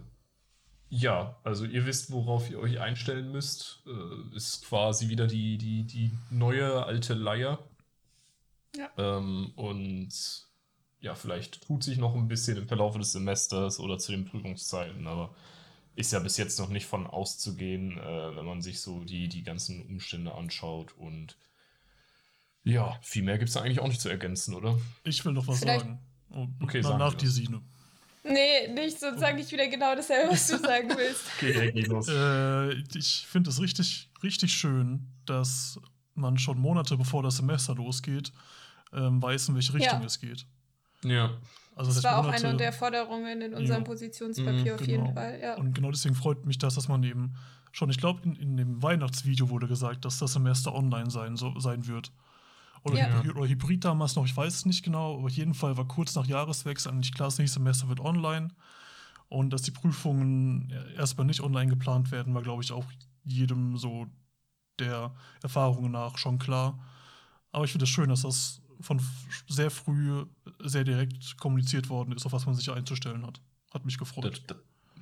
ja, 0.90 1.40
also 1.44 1.66
ihr 1.66 1.86
wisst, 1.86 2.12
worauf 2.12 2.50
ihr 2.50 2.60
euch 2.60 2.80
einstellen 2.80 3.32
müsst. 3.32 3.84
Äh, 3.88 4.36
ist 4.36 4.66
quasi 4.66 5.10
wieder 5.10 5.28
die, 5.28 5.58
die, 5.58 5.84
die 5.84 6.12
neue 6.30 6.86
alte 6.86 7.14
Leier. 7.14 7.60
Ja. 8.76 8.90
Ähm, 8.98 9.54
und 9.56 10.10
ja, 11.06 11.14
vielleicht 11.14 11.62
tut 11.62 11.84
sich 11.84 12.00
noch 12.00 12.16
ein 12.16 12.28
bisschen 12.28 12.58
im 12.58 12.68
Verlauf 12.68 12.98
des 12.98 13.12
Semesters 13.12 13.80
oder 13.80 14.00
zu 14.00 14.12
den 14.12 14.26
Prüfungszeiten, 14.26 15.06
aber 15.06 15.36
ist 15.96 16.12
ja 16.12 16.18
bis 16.18 16.36
jetzt 16.38 16.58
noch 16.58 16.70
nicht 16.70 16.88
von 16.88 17.06
auszugehen, 17.06 18.00
äh, 18.00 18.36
wenn 18.36 18.44
man 18.44 18.64
sich 18.64 18.82
so 18.82 19.04
die, 19.04 19.28
die 19.30 19.44
ganzen 19.44 19.84
Umstände 19.84 20.34
anschaut 20.34 20.98
und 20.98 21.38
ja, 22.64 22.98
viel 23.04 23.22
mehr 23.22 23.38
gibt 23.38 23.50
es 23.50 23.54
da 23.54 23.62
eigentlich 23.62 23.82
auch 23.82 23.88
nicht 23.88 24.02
zu 24.02 24.10
ergänzen, 24.10 24.56
oder? 24.56 24.80
Ich 25.04 25.24
will 25.24 25.34
noch 25.34 25.48
was 25.48 25.60
Vielleicht 25.60 25.82
sagen. 25.82 26.00
Oh, 26.32 26.48
okay, 26.64 26.82
na, 26.82 26.98
nach 26.98 27.14
die 27.14 27.28
Sine. 27.28 27.62
Nee, 28.24 28.68
nicht, 28.74 29.00
sonst 29.00 29.20
sage 29.20 29.40
ich 29.40 29.52
wieder 29.52 29.68
genau 29.68 29.96
dasselbe, 29.96 30.32
was 30.32 30.48
du 30.48 30.58
sagen 30.58 30.90
willst. 30.98 31.22
okay, 31.38 31.70
äh, 32.10 32.98
ich 32.98 33.28
finde 33.28 33.52
es 33.52 33.62
richtig, 33.62 34.10
richtig 34.24 34.52
schön, 34.52 35.06
dass 35.28 35.80
man 36.16 36.40
schon 36.40 36.58
Monate 36.58 36.98
bevor 36.98 37.22
das 37.22 37.38
Semester 37.38 37.76
losgeht, 37.76 38.34
ähm, 38.92 39.22
weiß, 39.22 39.50
in 39.50 39.56
welche 39.56 39.76
Richtung 39.76 40.00
ja. 40.00 40.06
es 40.08 40.20
geht. 40.20 40.48
Ja. 41.10 41.38
Also 41.76 41.90
das, 41.90 42.02
das 42.02 42.04
war 42.06 42.24
Monate, 42.24 42.38
auch 42.38 42.50
eine 42.50 42.58
der 42.58 42.74
Forderungen 42.74 43.42
in 43.42 43.54
unserem 43.54 43.82
ja. 43.82 43.86
Positionspapier 43.86 44.74
mhm, 44.74 44.80
auf 44.80 44.88
jeden 44.88 45.04
genau. 45.04 45.14
Fall. 45.14 45.40
Ja. 45.42 45.56
Und 45.56 45.74
genau 45.74 45.92
deswegen 45.92 46.16
freut 46.16 46.46
mich 46.46 46.58
das, 46.58 46.76
dass 46.76 46.88
man 46.88 47.04
eben 47.04 47.36
schon, 47.74 47.90
ich 47.90 47.98
glaube, 47.98 48.22
in, 48.24 48.36
in 48.36 48.58
dem 48.58 48.82
Weihnachtsvideo 48.82 49.50
wurde 49.50 49.68
gesagt, 49.68 50.06
dass 50.06 50.20
das 50.20 50.34
Semester 50.34 50.74
online 50.74 51.12
sein, 51.12 51.36
so, 51.36 51.60
sein 51.60 51.86
wird. 51.88 52.12
Oder, 52.84 52.98
ja. 52.98 53.22
oder 53.36 53.48
Hybrid 53.48 53.84
damals 53.84 54.16
noch, 54.16 54.26
ich 54.26 54.38
weiß 54.38 54.54
es 54.54 54.66
nicht 54.66 54.84
genau, 54.84 55.16
aber 55.16 55.26
auf 55.26 55.32
jeden 55.32 55.56
Fall 55.56 55.76
war 55.76 55.88
kurz 55.88 56.16
nach 56.16 56.28
Jahreswechsel 56.28 56.92
eigentlich 56.92 57.14
klar, 57.14 57.28
das 57.28 57.40
nächste 57.40 57.60
Semester 57.60 57.90
wird 57.90 58.00
online. 58.00 58.50
Und 59.28 59.52
dass 59.52 59.64
die 59.64 59.72
Prüfungen 59.72 60.72
erstmal 60.96 61.26
nicht 61.26 61.42
online 61.42 61.70
geplant 61.70 62.12
werden, 62.12 62.34
war, 62.36 62.44
glaube 62.44 62.62
ich, 62.64 62.72
auch 62.72 62.86
jedem 63.24 63.76
so 63.76 64.06
der 64.80 65.14
Erfahrungen 65.42 65.92
nach 65.92 66.18
schon 66.18 66.38
klar. 66.38 66.80
Aber 67.52 67.66
ich 67.66 67.72
finde 67.72 67.86
es 67.86 67.90
schön, 67.90 68.10
dass 68.10 68.22
das 68.22 68.62
von 68.82 69.02
sehr 69.48 69.72
früh 69.72 70.26
sehr 70.60 70.84
direkt 70.84 71.38
kommuniziert 71.38 71.90
worden 71.90 72.14
ist, 72.14 72.26
auf 72.26 72.34
was 72.34 72.46
man 72.46 72.56
sich 72.56 72.70
einzustellen 72.72 73.26
hat. 73.26 73.42
Hat 73.74 73.86
mich 73.86 73.98
gefreut. 73.98 74.26
Das, 74.26 74.42
das, 74.48 74.58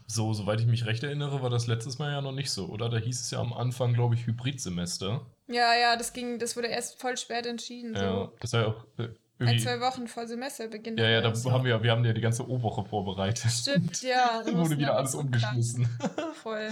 so, 0.07 0.33
soweit 0.33 0.59
ich 0.59 0.67
mich 0.67 0.85
recht 0.85 1.03
erinnere, 1.03 1.41
war 1.41 1.49
das 1.49 1.67
letztes 1.67 1.99
Mal 1.99 2.11
ja 2.11 2.21
noch 2.21 2.31
nicht 2.31 2.51
so, 2.51 2.67
oder? 2.67 2.89
Da 2.89 2.97
hieß 2.97 3.21
es 3.21 3.31
ja 3.31 3.39
am 3.39 3.53
Anfang, 3.53 3.93
glaube 3.93 4.15
ich, 4.15 4.25
Hybridsemester. 4.27 5.25
Ja, 5.47 5.75
ja, 5.75 5.95
das 5.95 6.13
ging, 6.13 6.39
das 6.39 6.55
wurde 6.55 6.67
erst 6.67 6.99
voll 6.99 7.17
spät 7.17 7.45
entschieden. 7.45 7.95
Ja, 7.95 8.11
so. 8.11 8.33
das 8.39 8.53
war 8.53 8.61
ja 8.61 8.67
auch. 8.67 8.85
Äh, 8.97 9.09
ein, 9.39 9.59
zwei 9.59 9.79
Wochen 9.81 10.07
vor 10.07 10.27
Semesterbeginn. 10.27 10.97
Ja, 10.97 11.09
ja, 11.09 11.21
da 11.21 11.33
so. 11.35 11.51
haben 11.51 11.65
wir, 11.65 11.81
wir 11.81 11.91
haben 11.91 12.05
ja 12.05 12.13
die 12.13 12.21
ganze 12.21 12.47
O-Woche 12.47 12.85
vorbereitet. 12.85 13.51
Stimmt, 13.51 14.01
ja. 14.01 14.41
Dann 14.45 14.57
wurde 14.57 14.77
wieder 14.77 14.95
alles 14.95 15.15
umgeschmissen. 15.15 15.87
Voll. 16.43 16.69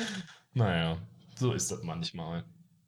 naja, 0.53 0.97
so 1.35 1.53
ist 1.53 1.71
das 1.71 1.83
manchmal. 1.83 2.43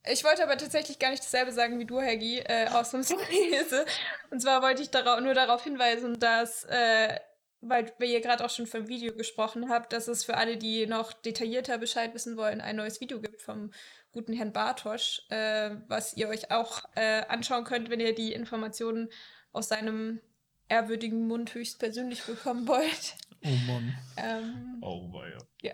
Ich 0.06 0.24
wollte 0.24 0.44
aber 0.44 0.58
tatsächlich 0.58 1.00
gar 1.00 1.12
nicht 1.12 1.24
dasselbe 1.24 1.52
sagen 1.52 1.80
wie 1.80 1.86
du, 1.86 2.02
Haggy, 2.02 2.40
äh, 2.40 2.68
ausnahmsweise. 2.68 3.86
Und 4.32 4.42
zwar 4.42 4.62
wollte 4.62 4.82
ich 4.82 4.90
darauf, 4.90 5.22
nur 5.22 5.34
darauf 5.34 5.64
hinweisen, 5.64 6.20
dass, 6.20 6.66
äh, 6.66 7.18
weil 7.62 7.94
wir 8.00 8.08
hier 8.08 8.20
gerade 8.20 8.44
auch 8.44 8.50
schon 8.50 8.68
vom 8.68 8.90
Video 8.90 9.14
gesprochen 9.14 9.70
habt, 9.70 9.94
dass 9.94 10.10
es 10.10 10.26
für 10.26 10.36
alle, 10.36 10.58
die 10.58 10.88
noch 10.88 11.14
detaillierter 11.14 11.78
Bescheid 11.78 12.14
wissen 12.14 12.36
wollen, 12.36 12.60
ein 12.60 12.76
neues 12.76 13.00
Video 13.00 13.22
gibt 13.22 13.42
vom 13.42 13.72
guten 14.12 14.34
Herrn 14.34 14.52
Bartosch, 14.52 15.22
äh, 15.30 15.72
was 15.88 16.18
ihr 16.18 16.28
euch 16.28 16.52
auch 16.52 16.84
äh, 16.96 17.24
anschauen 17.30 17.64
könnt, 17.64 17.90
wenn 17.90 18.02
ihr 18.02 18.14
die 18.14 18.34
Informationen 18.34 19.10
aus 19.54 19.70
seinem 19.70 20.20
ehrwürdigen 20.68 21.28
Mund 21.28 21.54
höchstpersönlich 21.54 22.24
bekommen 22.24 22.68
wollt. 22.68 23.16
Oh 23.46 23.72
Mann. 23.72 23.98
Ähm, 24.18 24.78
oh, 24.82 25.12
weia. 25.14 25.38
Ja. 25.62 25.74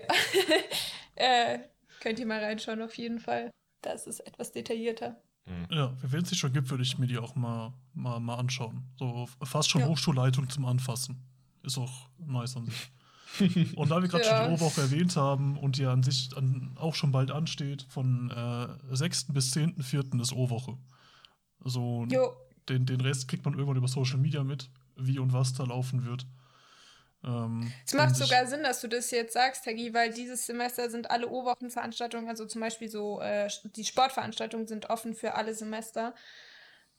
äh, 1.16 1.60
könnt 2.00 2.20
ihr 2.20 2.26
mal 2.28 2.44
reinschauen, 2.44 2.82
auf 2.82 2.96
jeden 2.96 3.20
Fall. 3.20 3.52
Da 3.82 3.92
ist 3.92 4.08
es 4.08 4.20
etwas 4.20 4.52
detaillierter. 4.52 5.22
Mhm. 5.46 5.68
Ja, 5.70 5.98
wenn 6.02 6.24
es 6.24 6.30
die 6.30 6.36
schon 6.36 6.54
gibt, 6.54 6.70
würde 6.70 6.84
ich 6.84 6.98
mir 6.98 7.08
die 7.08 7.18
auch 7.18 7.36
mal, 7.36 7.74
mal, 7.94 8.20
mal 8.20 8.36
anschauen. 8.36 8.84
So 8.98 9.28
fast 9.44 9.70
schon 9.70 9.82
ja. 9.82 9.88
Hochschulleitung 9.88 10.50
zum 10.50 10.66
Anfassen. 10.66 11.24
Ist 11.64 11.78
auch 11.78 12.10
nice 12.18 12.56
an 12.56 12.66
sich. 12.66 12.92
und 13.76 13.92
da 13.92 14.02
wir 14.02 14.10
gerade 14.10 14.24
ja. 14.26 14.38
schon 14.38 14.48
die 14.48 14.54
Oberwoche 14.54 14.82
erwähnt 14.82 15.16
haben 15.16 15.58
und 15.58 15.78
die 15.78 15.86
an 15.86 16.04
sich 16.04 16.36
an, 16.36 16.76
auch 16.76 16.96
schon 16.96 17.12
bald 17.12 17.32
ansteht, 17.32 17.84
von 17.90 18.32
äh, 18.32 18.96
6. 18.96 19.34
bis 19.34 19.54
10.4. 19.54 20.20
ist 20.22 20.34
O-Woche. 20.34 20.78
So 21.64 22.06
den, 22.70 22.86
den 22.86 23.02
Rest 23.02 23.28
kriegt 23.28 23.46
man 23.46 23.54
irgendwann 23.54 23.78
über 23.78 23.88
Social 23.88 24.18
Media 24.18 24.44
mit, 24.44 24.70
wie 24.96 25.20
und 25.20 25.34
was 25.34 25.54
da 25.54 25.64
laufen 25.64 26.06
wird. 26.06 26.26
Ähm, 27.24 27.72
es 27.86 27.94
macht 27.94 28.16
sogar 28.16 28.48
Sinn, 28.48 28.64
dass 28.64 28.80
du 28.82 28.88
das 28.88 29.12
jetzt 29.12 29.34
sagst, 29.34 29.66
Tagi, 29.66 29.94
weil 29.94 30.14
dieses 30.14 30.46
Semester 30.46 30.90
sind 30.90 31.12
alle 31.12 31.28
O-Wochenveranstaltungen, 31.28 32.30
also 32.30 32.46
zum 32.46 32.62
Beispiel 32.62 32.90
so 32.90 33.20
äh, 33.20 33.50
die 33.76 33.84
Sportveranstaltungen 33.84 34.68
sind 34.68 34.90
offen 34.90 35.14
für 35.16 35.36
alle 35.36 35.54
Semester. 35.54 36.16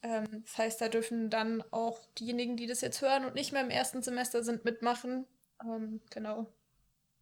Ähm, 0.03 0.43
das 0.45 0.57
heißt, 0.57 0.81
da 0.81 0.89
dürfen 0.89 1.29
dann 1.29 1.63
auch 1.71 1.99
diejenigen, 2.19 2.55
die 2.57 2.67
das 2.67 2.81
jetzt 2.81 3.01
hören 3.01 3.25
und 3.25 3.35
nicht 3.35 3.51
mehr 3.51 3.63
im 3.63 3.69
ersten 3.69 4.03
Semester 4.03 4.43
sind, 4.43 4.63
mitmachen. 4.63 5.25
Ähm, 5.63 6.01
genau. 6.11 6.51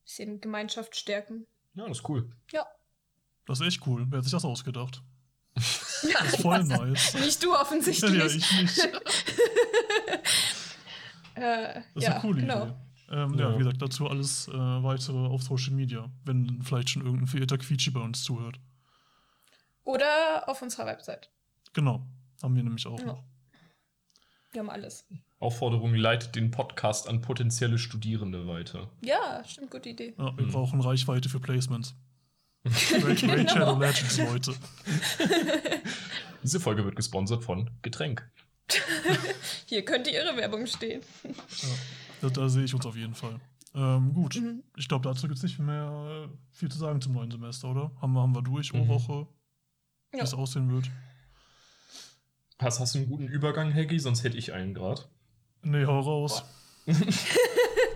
Bisschen 0.03 0.41
Gemeinschaft 0.41 0.95
stärken. 0.95 1.45
Ja, 1.75 1.88
das 1.88 1.99
ist 1.99 2.09
cool. 2.09 2.29
Ja. 2.51 2.65
Das 3.45 3.62
ist 3.62 3.67
echt 3.67 3.88
cool. 3.88 4.05
Wer 4.09 4.17
hat 4.17 4.23
sich 4.23 4.33
das 4.33 4.45
ausgedacht? 4.45 5.01
das 5.55 5.93
ist 6.33 6.41
voll 6.41 6.63
nice. 6.63 7.13
Nicht 7.19 7.43
du 7.43 7.53
offensichtlich. 7.53 8.13
Ja, 8.13 8.25
ich 8.25 8.51
nicht. 8.62 8.77
äh, 11.35 11.73
das 11.73 11.83
ist 11.95 12.03
ja, 12.03 12.12
eine 12.12 12.21
coole 12.21 12.41
genau. 12.41 12.63
Idee. 12.63 12.75
Ähm, 13.12 13.34
ja. 13.36 13.50
ja. 13.50 13.54
wie 13.56 13.60
gesagt, 13.60 13.82
dazu 13.82 14.08
alles 14.08 14.48
äh, 14.48 14.54
weitere 14.54 15.17
auf 15.17 15.43
Social 15.43 15.74
Media, 15.74 16.10
wenn 16.26 16.62
vielleicht 16.62 16.89
schon 16.89 17.04
irgendein 17.04 17.28
verehrter 17.28 17.58
Quietschi 17.58 17.89
bei 17.91 18.02
uns 18.02 18.24
zuhört. 18.24 18.60
Oder 19.84 20.48
auf 20.48 20.62
unserer 20.62 20.86
Website. 20.86 21.30
Genau, 21.74 22.06
haben 22.43 22.56
wir 22.56 22.63
nämlich 22.63 22.86
auch 22.86 23.00
ja. 23.00 23.06
noch. 23.06 23.24
Wir 24.52 24.62
haben 24.62 24.69
alles. 24.69 25.06
Aufforderung, 25.39 25.93
leitet 25.95 26.36
den 26.36 26.52
Podcast 26.52 27.08
an 27.08 27.22
potenzielle 27.22 27.78
Studierende 27.78 28.48
weiter. 28.48 28.89
Ja, 29.02 29.43
stimmt, 29.45 29.72
gute 29.72 29.89
Idee. 29.89 30.13
Ja, 30.17 30.38
wir 30.38 30.45
mhm. 30.45 30.52
brauchen 30.52 30.82
Reichweite 30.82 31.30
für 31.30 31.39
Placements. 31.39 31.95
Raid, 32.65 33.24
Raid 33.24 33.50
Shadow 33.50 33.74
genau. 33.76 33.80
Legends, 33.80 34.17
Leute. 34.17 34.54
Diese 36.43 36.60
Folge 36.60 36.84
wird 36.84 36.95
gesponsert 36.95 37.43
von 37.43 37.69
Getränk. 37.82 38.30
Hier 39.65 39.86
könnte 39.86 40.10
ihre 40.10 40.36
Werbung 40.36 40.67
stehen. 40.67 41.02
Ja. 41.24 41.30
Da, 42.21 42.29
da 42.29 42.49
sehe 42.49 42.63
ich 42.63 42.73
uns 42.73 42.86
auf 42.86 42.95
jeden 42.95 43.15
Fall. 43.15 43.39
Ähm, 43.75 44.13
gut, 44.13 44.36
mhm. 44.36 44.63
ich 44.75 44.88
glaube, 44.88 45.08
dazu 45.08 45.27
gibt 45.27 45.38
es 45.38 45.43
nicht 45.43 45.60
mehr 45.60 46.29
viel 46.51 46.69
zu 46.69 46.77
sagen 46.77 47.01
zum 47.01 47.13
neuen 47.13 47.29
Semester, 47.29 47.69
oder? 47.69 47.91
Haben 48.01 48.13
wir, 48.13 48.21
haben 48.21 48.36
wir 48.36 48.41
durch, 48.41 48.73
mhm. 48.73 48.88
Woche, 48.88 49.27
wie 50.12 50.17
ja. 50.17 50.23
es 50.23 50.34
aussehen 50.34 50.71
wird. 50.71 50.89
Hast, 52.60 52.79
hast 52.79 52.95
du 52.95 52.99
einen 52.99 53.08
guten 53.08 53.27
Übergang, 53.27 53.71
Heggy? 53.71 53.99
Sonst 53.99 54.23
hätte 54.23 54.38
ich 54.38 54.53
einen 54.53 54.73
gerade. 54.73 55.03
Nee, 55.62 55.86
hau 55.86 55.99
raus. 55.99 56.43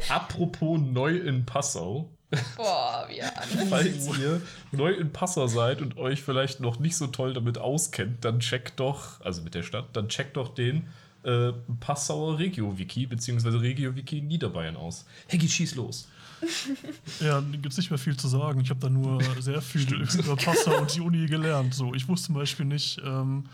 Apropos 0.10 0.80
neu 0.80 1.18
in 1.18 1.46
Passau. 1.46 2.16
Boah, 2.56 3.08
wie 3.10 3.22
Falls 3.70 4.18
ihr 4.18 4.42
neu 4.72 4.94
in 4.94 5.12
Passau 5.12 5.48
seid 5.48 5.82
und 5.82 5.98
euch 5.98 6.22
vielleicht 6.22 6.60
noch 6.60 6.80
nicht 6.80 6.98
so 6.98 7.08
toll 7.08 7.34
damit 7.34 7.58
auskennt, 7.58 8.24
dann 8.26 8.40
checkt 8.40 8.80
doch, 8.80 9.22
also 9.22 9.42
mit 9.42 9.54
der 9.54 9.64
Stadt, 9.64 9.96
dann 9.96 10.10
checkt 10.10 10.38
doch 10.38 10.54
den 10.54 10.88
äh, 11.24 11.54
Passauer 11.80 12.38
Regio-Wiki 12.38 13.08
bzw. 13.08 13.50
Regio-Wiki 13.58 14.22
Niederbayern 14.22 14.76
aus. 14.76 15.06
Heggy, 15.28 15.48
schieß 15.48 15.76
los. 15.76 16.08
Ja, 17.22 17.40
gibt 17.40 17.68
es 17.68 17.78
nicht 17.78 17.90
mehr 17.90 17.98
viel 17.98 18.18
zu 18.18 18.28
sagen. 18.28 18.60
Ich 18.60 18.70
habe 18.70 18.80
da 18.80 18.90
nur 18.90 19.22
sehr 19.42 19.62
viel 19.62 19.90
über 20.20 20.36
Passau 20.36 20.78
und 20.82 20.94
die 20.94 21.00
Uni 21.00 21.26
gelernt. 21.26 21.74
So, 21.74 21.94
ich 21.94 22.08
wusste 22.08 22.28
zum 22.28 22.36
Beispiel 22.36 22.66
nicht, 22.66 23.02
ähm, 23.06 23.46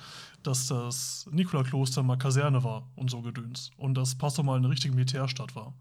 dass 0.43 0.67
das 0.67 1.27
Nikola-Kloster 1.31 2.01
mal 2.01 2.17
Kaserne 2.17 2.63
war 2.63 2.89
und 2.95 3.11
so 3.11 3.21
gedöns. 3.21 3.71
Und 3.77 3.95
dass 3.95 4.15
Passau 4.15 4.43
mal 4.43 4.57
eine 4.57 4.69
richtige 4.69 4.95
Militärstadt 4.95 5.55
war. 5.55 5.73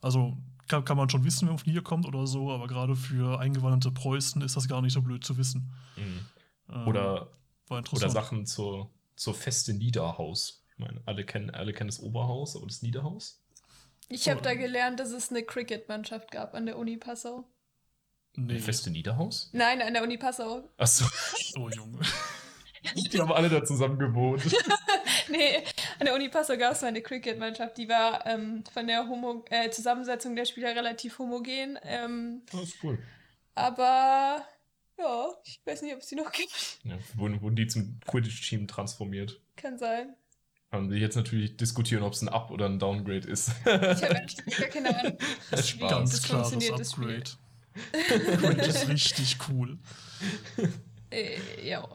Also 0.00 0.36
kann, 0.68 0.84
kann 0.84 0.96
man 0.96 1.08
schon 1.08 1.24
wissen, 1.24 1.42
wenn 1.42 1.54
man 1.54 1.58
von 1.58 1.72
hier 1.72 1.82
kommt 1.82 2.06
oder 2.06 2.26
so, 2.26 2.50
aber 2.50 2.66
gerade 2.66 2.96
für 2.96 3.38
eingewanderte 3.40 3.90
Preußen 3.90 4.42
ist 4.42 4.56
das 4.56 4.68
gar 4.68 4.82
nicht 4.82 4.92
so 4.92 5.02
blöd 5.02 5.24
zu 5.24 5.36
wissen. 5.36 5.72
Mhm. 5.96 6.74
Ähm, 6.74 6.88
oder, 6.88 7.28
oder 7.68 8.10
Sachen 8.10 8.46
zur, 8.46 8.90
zur 9.16 9.34
Feste 9.34 9.74
Niederhaus. 9.74 10.63
Ich 10.76 10.84
meine, 10.84 11.00
alle 11.06 11.24
kennen, 11.24 11.50
alle 11.50 11.72
kennen 11.72 11.88
das 11.88 12.00
Oberhaus, 12.00 12.56
aber 12.56 12.66
das 12.66 12.82
Niederhaus? 12.82 13.40
Ich 14.08 14.28
habe 14.28 14.42
da 14.42 14.54
gelernt, 14.54 15.00
dass 15.00 15.10
es 15.10 15.30
eine 15.30 15.42
Cricket-Mannschaft 15.42 16.30
gab 16.30 16.54
an 16.54 16.66
der 16.66 16.78
Uni 16.78 16.96
Passau. 16.96 17.48
Nee. 18.36 18.58
Feste 18.58 18.90
Niederhaus? 18.90 19.50
Nein, 19.52 19.80
an 19.80 19.94
der 19.94 20.02
Uni 20.02 20.18
Passau. 20.18 20.68
Achso. 20.76 21.04
Oh, 21.56 21.68
Junge. 21.68 22.00
Die 23.12 23.18
haben 23.18 23.32
alle 23.32 23.48
da 23.48 23.64
zusammen 23.64 23.98
gewohnt. 23.98 24.42
nee, 25.30 25.56
an 25.98 26.06
der 26.06 26.14
Uni 26.14 26.28
Passau 26.28 26.56
gab 26.58 26.72
es 26.72 26.82
eine 26.82 27.00
Cricket-Mannschaft, 27.00 27.78
die 27.78 27.88
war 27.88 28.26
ähm, 28.26 28.62
von 28.72 28.86
der 28.86 29.08
Homo 29.08 29.42
äh, 29.48 29.70
Zusammensetzung 29.70 30.36
der 30.36 30.44
Spieler 30.44 30.76
relativ 30.76 31.18
homogen. 31.18 31.78
Ähm, 31.82 32.42
das 32.52 32.64
ist 32.64 32.76
cool. 32.82 32.98
Aber 33.54 34.44
Ja, 34.98 35.28
ich 35.44 35.60
weiß 35.64 35.82
nicht, 35.82 35.94
ob 35.94 36.00
es 36.00 36.08
die 36.08 36.16
noch 36.16 36.30
gibt. 36.30 36.80
Ja, 36.84 36.98
wurden, 37.14 37.40
wurden 37.40 37.56
die 37.56 37.66
zum 37.66 37.98
Quidditch-Team 38.06 38.68
transformiert. 38.68 39.40
Kann 39.56 39.78
sein. 39.78 40.14
Kann 40.74 40.90
wir 40.90 40.98
jetzt 40.98 41.14
natürlich 41.14 41.56
diskutieren, 41.56 42.02
ob 42.02 42.14
es 42.14 42.22
ein 42.22 42.28
Up- 42.28 42.50
oder 42.50 42.66
ein 42.66 42.80
Downgrade 42.80 43.28
ist. 43.28 43.48
Ich 43.64 43.66
habe 43.66 44.26
gar 44.58 44.68
keine 44.68 44.98
Ahnung. 44.98 45.18
Das 45.52 45.68
Spaß. 45.68 45.90
Ganz 45.90 46.10
das 46.10 46.22
klares 46.24 46.48
funktioniert, 46.50 46.80
das 46.80 46.92
Spiel. 46.92 47.22
Upgrade. 47.22 48.66
Ist 48.68 48.88
richtig 48.88 49.36
cool. 49.48 49.78
Äh, 51.10 51.38
ja. 51.68 51.88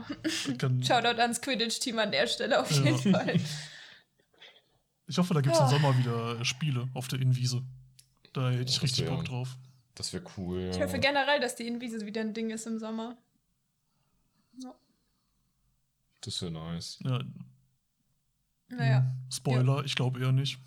Shoutout 0.81 1.19
ans 1.19 1.41
Quidditch-Team 1.41 1.99
an 1.99 2.11
der 2.11 2.27
Stelle 2.27 2.61
auf 2.61 2.71
Ja. 2.71 2.83
jeden 2.85 3.13
Fall. 3.13 3.37
ich 5.07 5.17
hoffe, 5.17 5.33
da 5.33 5.41
gibt 5.41 5.55
es 5.55 5.61
Ah. 5.61 5.65
im 5.65 5.71
Sommer 5.71 5.97
wieder 5.97 6.45
Spiele 6.45 6.87
auf 6.93 7.09
der 7.09 7.19
Inwiese. 7.19 7.61
Da 8.31 8.49
hätte 8.49 8.61
ich 8.69 8.75
Das 8.75 8.83
richtig 8.83 9.05
wär- 9.07 9.11
Bock 9.15 9.25
drauf. 9.25 9.57
Das 9.95 10.13
wäre 10.13 10.23
cool. 10.37 10.69
Ich 10.71 10.77
ja. 10.77 10.85
hoffe 10.85 10.99
generell, 10.99 11.41
dass 11.41 11.55
die 11.57 11.67
Inwiese 11.67 12.05
wieder 12.05 12.21
ein 12.21 12.33
Ding 12.33 12.49
ist 12.49 12.65
im 12.65 12.79
Sommer. 12.79 13.17
Ja. 14.63 14.73
Das 16.21 16.41
wäre 16.41 16.51
nice. 16.51 16.97
Ja, 17.03 17.19
Naja. 18.69 19.12
Spoiler, 19.32 19.84
ich 19.86 19.95
glaube 19.95 20.19
eher 20.19 20.32
nicht. 20.32 20.60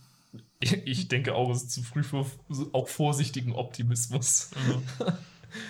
Ich 0.60 1.08
denke 1.08 1.34
auch, 1.34 1.50
es 1.50 1.64
ist 1.64 1.72
zu 1.72 1.82
früh 1.82 2.02
für 2.02 2.24
auch 2.72 2.88
vorsichtigen 2.88 3.52
Optimismus. 3.52 4.50
Ja. 4.98 5.18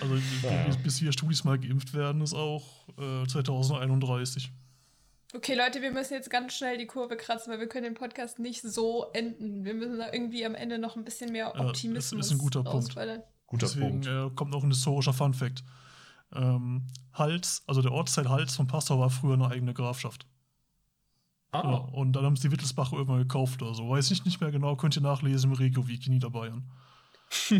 Also 0.01 0.15
Ja. 0.43 0.75
bis, 0.83 1.01
wir 1.01 1.11
Studis 1.11 1.43
mal 1.43 1.57
geimpft 1.59 1.93
werden, 1.93 2.21
ist 2.21 2.33
auch 2.33 2.87
äh, 2.97 3.27
2031. 3.27 4.51
Okay, 5.35 5.55
Leute, 5.55 5.81
wir 5.81 5.91
müssen 5.91 6.13
jetzt 6.13 6.29
ganz 6.29 6.53
schnell 6.53 6.77
die 6.77 6.85
Kurve 6.85 7.17
kratzen, 7.17 7.51
weil 7.51 7.59
wir 7.59 7.67
können 7.67 7.85
den 7.85 7.93
Podcast 7.95 8.37
nicht 8.39 8.61
so 8.61 9.07
enden. 9.13 9.65
Wir 9.65 9.73
müssen 9.73 9.97
da 9.97 10.13
irgendwie 10.13 10.45
am 10.45 10.53
Ende 10.53 10.77
noch 10.77 10.95
ein 10.95 11.03
bisschen 11.03 11.31
mehr 11.31 11.51
Ja, 11.55 11.65
Optimismus 11.67 12.25
ist- 12.27 12.27
ist 12.27 12.31
ein 12.33 12.37
guter 12.37 12.63
Punkt. 12.63 12.95
Guter 12.95 13.65
Deswegen 13.67 14.01
Punkt. 14.01 14.07
äh, 14.07 14.29
kommt 14.35 14.51
noch 14.51 14.63
ein 14.63 14.69
historischer 14.69 15.13
Funfact. 15.13 15.63
Ähm, 16.35 16.87
Hals, 17.13 17.63
also 17.67 17.81
der 17.81 17.91
Ortsteil 17.91 18.29
Hals 18.29 18.55
von 18.55 18.67
Passau 18.67 18.99
war 18.99 19.09
früher 19.09 19.33
eine 19.33 19.47
eigene 19.49 19.73
Grafschaft. 19.73 20.25
Ja, 21.53 21.61
Ah, 21.63 21.75
und 21.75 22.13
dann 22.13 22.25
haben 22.25 22.35
sie 22.35 22.47
die 22.47 22.51
Wittelsbach 22.51 22.91
irgendwann 22.93 23.19
gekauft 23.19 23.61
oder 23.61 23.75
so. 23.75 23.87
Weiß 23.89 24.09
ich 24.11 24.25
nicht 24.25 24.41
mehr 24.41 24.51
genau, 24.51 24.75
könnt 24.75 24.95
ihr 24.97 25.01
nachlesen 25.03 25.51
im 25.51 25.57
Regio-Wiki 25.57 26.09
Niederbayern. 26.09 26.63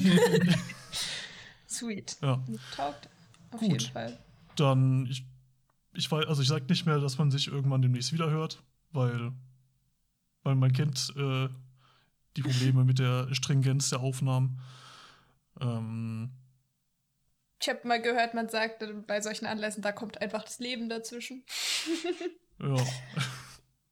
Sweet. 1.69 2.17
Ja, 2.21 2.43
Taugt. 2.75 3.09
Auf 3.51 3.59
Gut. 3.59 3.71
jeden 3.83 3.91
Fall. 3.93 4.19
dann, 4.55 5.05
ich, 5.07 5.25
ich 5.93 6.11
weiß, 6.11 6.25
also 6.25 6.41
ich 6.41 6.47
sag 6.47 6.67
nicht 6.69 6.85
mehr, 6.85 6.99
dass 6.99 7.17
man 7.17 7.29
sich 7.31 7.47
irgendwann 7.47 7.81
demnächst 7.81 8.13
wieder 8.13 8.29
hört, 8.29 8.63
weil, 8.91 9.31
weil 10.43 10.55
man 10.55 10.71
kennt 10.73 11.13
äh, 11.15 11.49
die 12.35 12.41
Probleme 12.41 12.83
mit 12.83 12.97
der 12.99 13.33
Stringenz 13.33 13.89
der 13.89 13.99
Aufnahmen. 13.99 14.59
Ähm, 15.61 16.31
Ich 17.61 17.69
habe 17.69 17.87
mal 17.87 18.01
gehört, 18.01 18.33
man 18.33 18.49
sagt 18.49 18.81
äh, 18.81 18.93
bei 19.05 19.21
solchen 19.21 19.45
Anlässen, 19.45 19.83
da 19.83 19.91
kommt 19.91 20.19
einfach 20.21 20.43
das 20.43 20.57
Leben 20.59 20.89
dazwischen. 20.89 21.43
ja. 22.59 22.75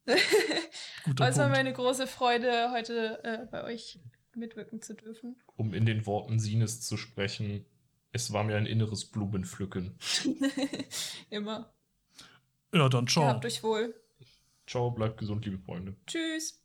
Guter 0.06 1.28
es 1.28 1.36
war 1.36 1.46
Punkt. 1.46 1.56
meine 1.56 1.72
große 1.72 2.06
Freude, 2.06 2.70
heute 2.72 3.22
äh, 3.24 3.46
bei 3.50 3.64
euch 3.64 4.00
mitwirken 4.34 4.80
zu 4.80 4.94
dürfen. 4.94 5.36
um 5.56 5.74
in 5.74 5.86
den 5.86 6.06
Worten 6.06 6.38
Sines 6.38 6.80
zu 6.80 6.96
sprechen, 6.96 7.64
es 8.12 8.32
war 8.32 8.44
mir 8.44 8.56
ein 8.56 8.66
inneres 8.66 9.04
Blumenpflücken. 9.06 9.98
Immer. 11.30 11.72
Ja, 12.72 12.88
dann 12.88 13.06
ciao. 13.06 13.24
Gehabt 13.24 13.44
euch 13.44 13.62
wohl. 13.62 13.94
Ciao, 14.66 14.90
bleibt 14.90 15.18
gesund, 15.18 15.44
liebe 15.44 15.58
Freunde. 15.58 15.96
Tschüss. 16.06 16.61